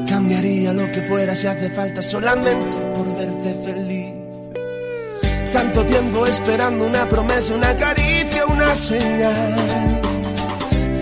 Cambiaría 0.08 0.74
lo 0.74 0.92
que 0.92 1.02
fuera 1.02 1.36
si 1.36 1.48
hace 1.48 1.70
falta 1.70 2.02
solamente 2.02 2.86
por 2.94 3.16
verte 3.18 3.54
feliz. 3.66 3.83
Tanto 5.54 5.86
tiempo 5.86 6.26
esperando 6.26 6.88
una 6.88 7.08
promesa, 7.08 7.54
una 7.54 7.78
caricia, 7.78 8.44
una 8.48 8.76
señal. 8.76 10.02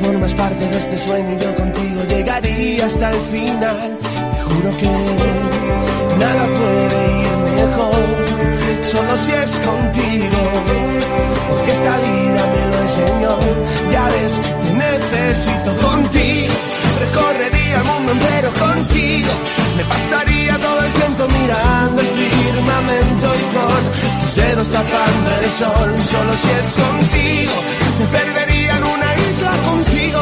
Formas 0.01 0.33
parte 0.33 0.67
de 0.67 0.77
este 0.77 0.97
sueño 0.97 1.37
y 1.37 1.41
yo 1.41 1.55
contigo 1.55 2.01
llegaría 2.09 2.85
hasta 2.85 3.11
el 3.11 3.19
final. 3.31 3.97
Te 3.99 4.41
juro 4.43 4.77
que 4.77 4.89
nada 6.19 6.45
puede 6.45 6.99
ir 7.21 7.37
mejor, 7.55 8.03
solo 8.91 9.17
si 9.23 9.31
es 9.31 9.51
contigo. 9.69 10.39
Porque 11.49 11.71
esta 11.71 11.97
vida 12.05 12.41
me 12.53 12.63
lo 12.71 12.81
enseñó, 12.81 13.37
ya 13.89 14.05
ves, 14.09 14.33
te 14.63 14.73
necesito 14.73 15.77
contigo. 15.87 16.53
Recorrería 16.99 17.77
el 17.77 17.83
mundo 17.85 18.11
entero 18.11 18.49
contigo. 18.59 19.31
Me 19.77 19.83
pasaría 19.85 20.57
todo 20.57 20.83
el 20.83 20.91
tiempo 20.91 21.27
mirando 21.39 22.01
el 22.01 22.40
firmamento 22.61 23.27
y 23.35 23.55
con 23.55 24.21
tus 24.21 24.35
dedos 24.35 24.67
tapando 24.69 25.29
el 25.41 25.51
sol. 25.59 25.89
Solo 26.11 26.33
si 26.41 26.49
es 26.59 26.67
contigo, 26.83 27.53
me 27.99 28.05
perdería 28.05 28.77
en 28.77 28.83
una 28.83 29.15
isla 29.29 29.51
contigo. 29.69 30.19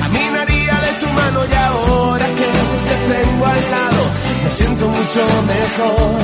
Caminaría 0.00 0.74
de 0.86 0.92
tu 1.00 1.06
mano 1.12 1.40
y 1.50 1.54
ahora 1.54 2.26
que 2.26 2.50
te 2.86 2.96
tengo 3.14 3.46
al 3.46 3.70
lado, 3.70 4.02
me 4.42 4.50
siento 4.50 4.88
mucho 4.88 5.22
mejor. 5.54 6.20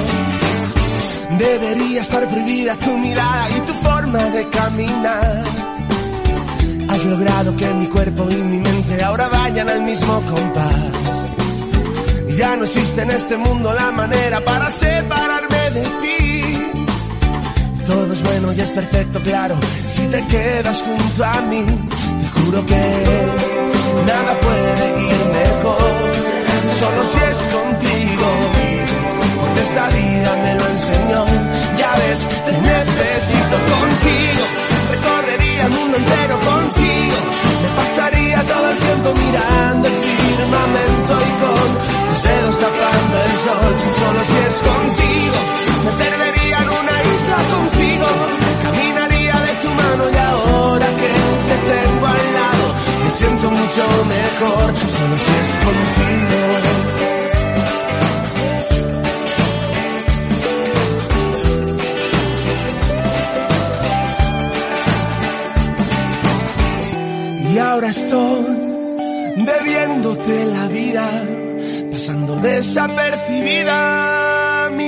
Debería 1.39 2.01
estar 2.03 2.29
prohibida 2.29 2.77
tu 2.77 2.99
mirada 2.99 3.51
y 3.51 3.61
tu 3.61 3.73
forma 3.75 4.19
de 4.19 4.49
caminar. 4.49 5.45
Has 6.89 7.05
logrado 7.07 7.57
que 7.57 7.75
mi 7.75 7.87
cuerpo 7.87 8.31
y 8.31 8.35
mi 8.35 8.59
mente 8.59 9.03
ahora 9.03 9.29
vayan 9.29 9.69
al 9.69 9.83
mismo 9.83 10.21
compás. 10.31 10.93
Ya 12.37 12.57
no 12.57 12.65
existe 12.65 13.03
en 13.03 13.11
este 13.11 13.37
mundo 13.37 13.73
la 13.75 13.93
manera 13.93 14.41
para 14.41 14.69
separarme 14.71 15.52
de 15.73 15.83
ti. 15.83 16.23
Todo 17.87 18.13
es 18.13 18.23
bueno 18.23 18.53
y 18.53 18.61
es 18.61 18.71
perfecto, 18.71 19.21
claro, 19.21 19.57
si 19.87 20.03
te 20.07 20.27
quedas 20.27 20.83
junto 20.83 21.25
a 21.25 21.41
mí. 21.43 21.65
Te 21.65 22.41
juro 22.41 22.67
que 22.67 22.85
nada 24.07 24.33
puede 24.41 24.85
ir 25.03 25.21
mejor, 25.41 25.93
solo 26.81 27.01
si 27.13 27.19
es 27.33 27.41
contigo. 27.57 28.29
Porque 29.41 29.61
esta 29.61 29.87
vida 29.89 30.31
me 30.45 30.55
lo 30.59 30.67
enseñó, 30.75 31.27
ya 31.79 31.93
ves, 32.01 32.21
te 32.47 32.53
necesito 32.53 33.57
contigo. 33.73 34.45
Recorrería 34.93 35.67
el 35.67 35.73
mundo 35.73 35.97
entero 35.97 36.37
contigo. 36.41 37.17
Me 37.63 37.69
pasaría 37.81 38.43
todo 38.43 38.71
el 38.71 38.79
tiempo 38.79 39.15
mirando 39.15 39.89
el 39.89 39.95
firmamento 39.95 41.13
y 41.29 41.33
con 41.43 41.69
tus 42.09 42.23
dedos 42.23 42.57
tapando 42.61 43.15
el 43.27 43.35
sol. 43.47 43.73
Solo 44.01 44.21
si 44.29 44.37
es 44.49 44.57
contigo, 44.71 45.02
me 45.85 45.93
perdería 45.93 46.59
en 46.65 46.69
una 46.81 46.97
isla 47.15 47.39
contigo. 47.55 48.09
Caminaría 48.63 49.37
de 49.49 49.55
tu 49.63 49.71
mano 49.83 50.05
y 50.13 50.17
ahora 50.17 50.87
que 51.01 51.11
te 51.49 51.57
tengo 51.71 52.07
al 52.07 52.25
lado, 52.39 52.67
me 53.05 53.11
siento 53.11 53.47
mucho 53.51 53.85
mejor. 54.17 54.67
Solo 54.95 55.17
si 55.25 55.33
es 55.43 55.53
contigo. 55.67 56.41
Y 67.53 67.59
ahora 67.59 67.89
estoy 67.89 68.45
debiéndote 69.37 70.45
la 70.47 70.69
vida, 70.69 71.07
pasando 71.91 72.37
desapercibida 72.37 74.22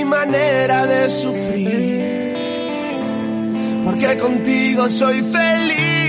manera 0.05 0.85
de 0.85 1.09
sufrir. 1.09 2.35
Porque 3.83 4.17
contigo 4.17 4.89
soy 4.89 5.21
feliz. 5.21 6.04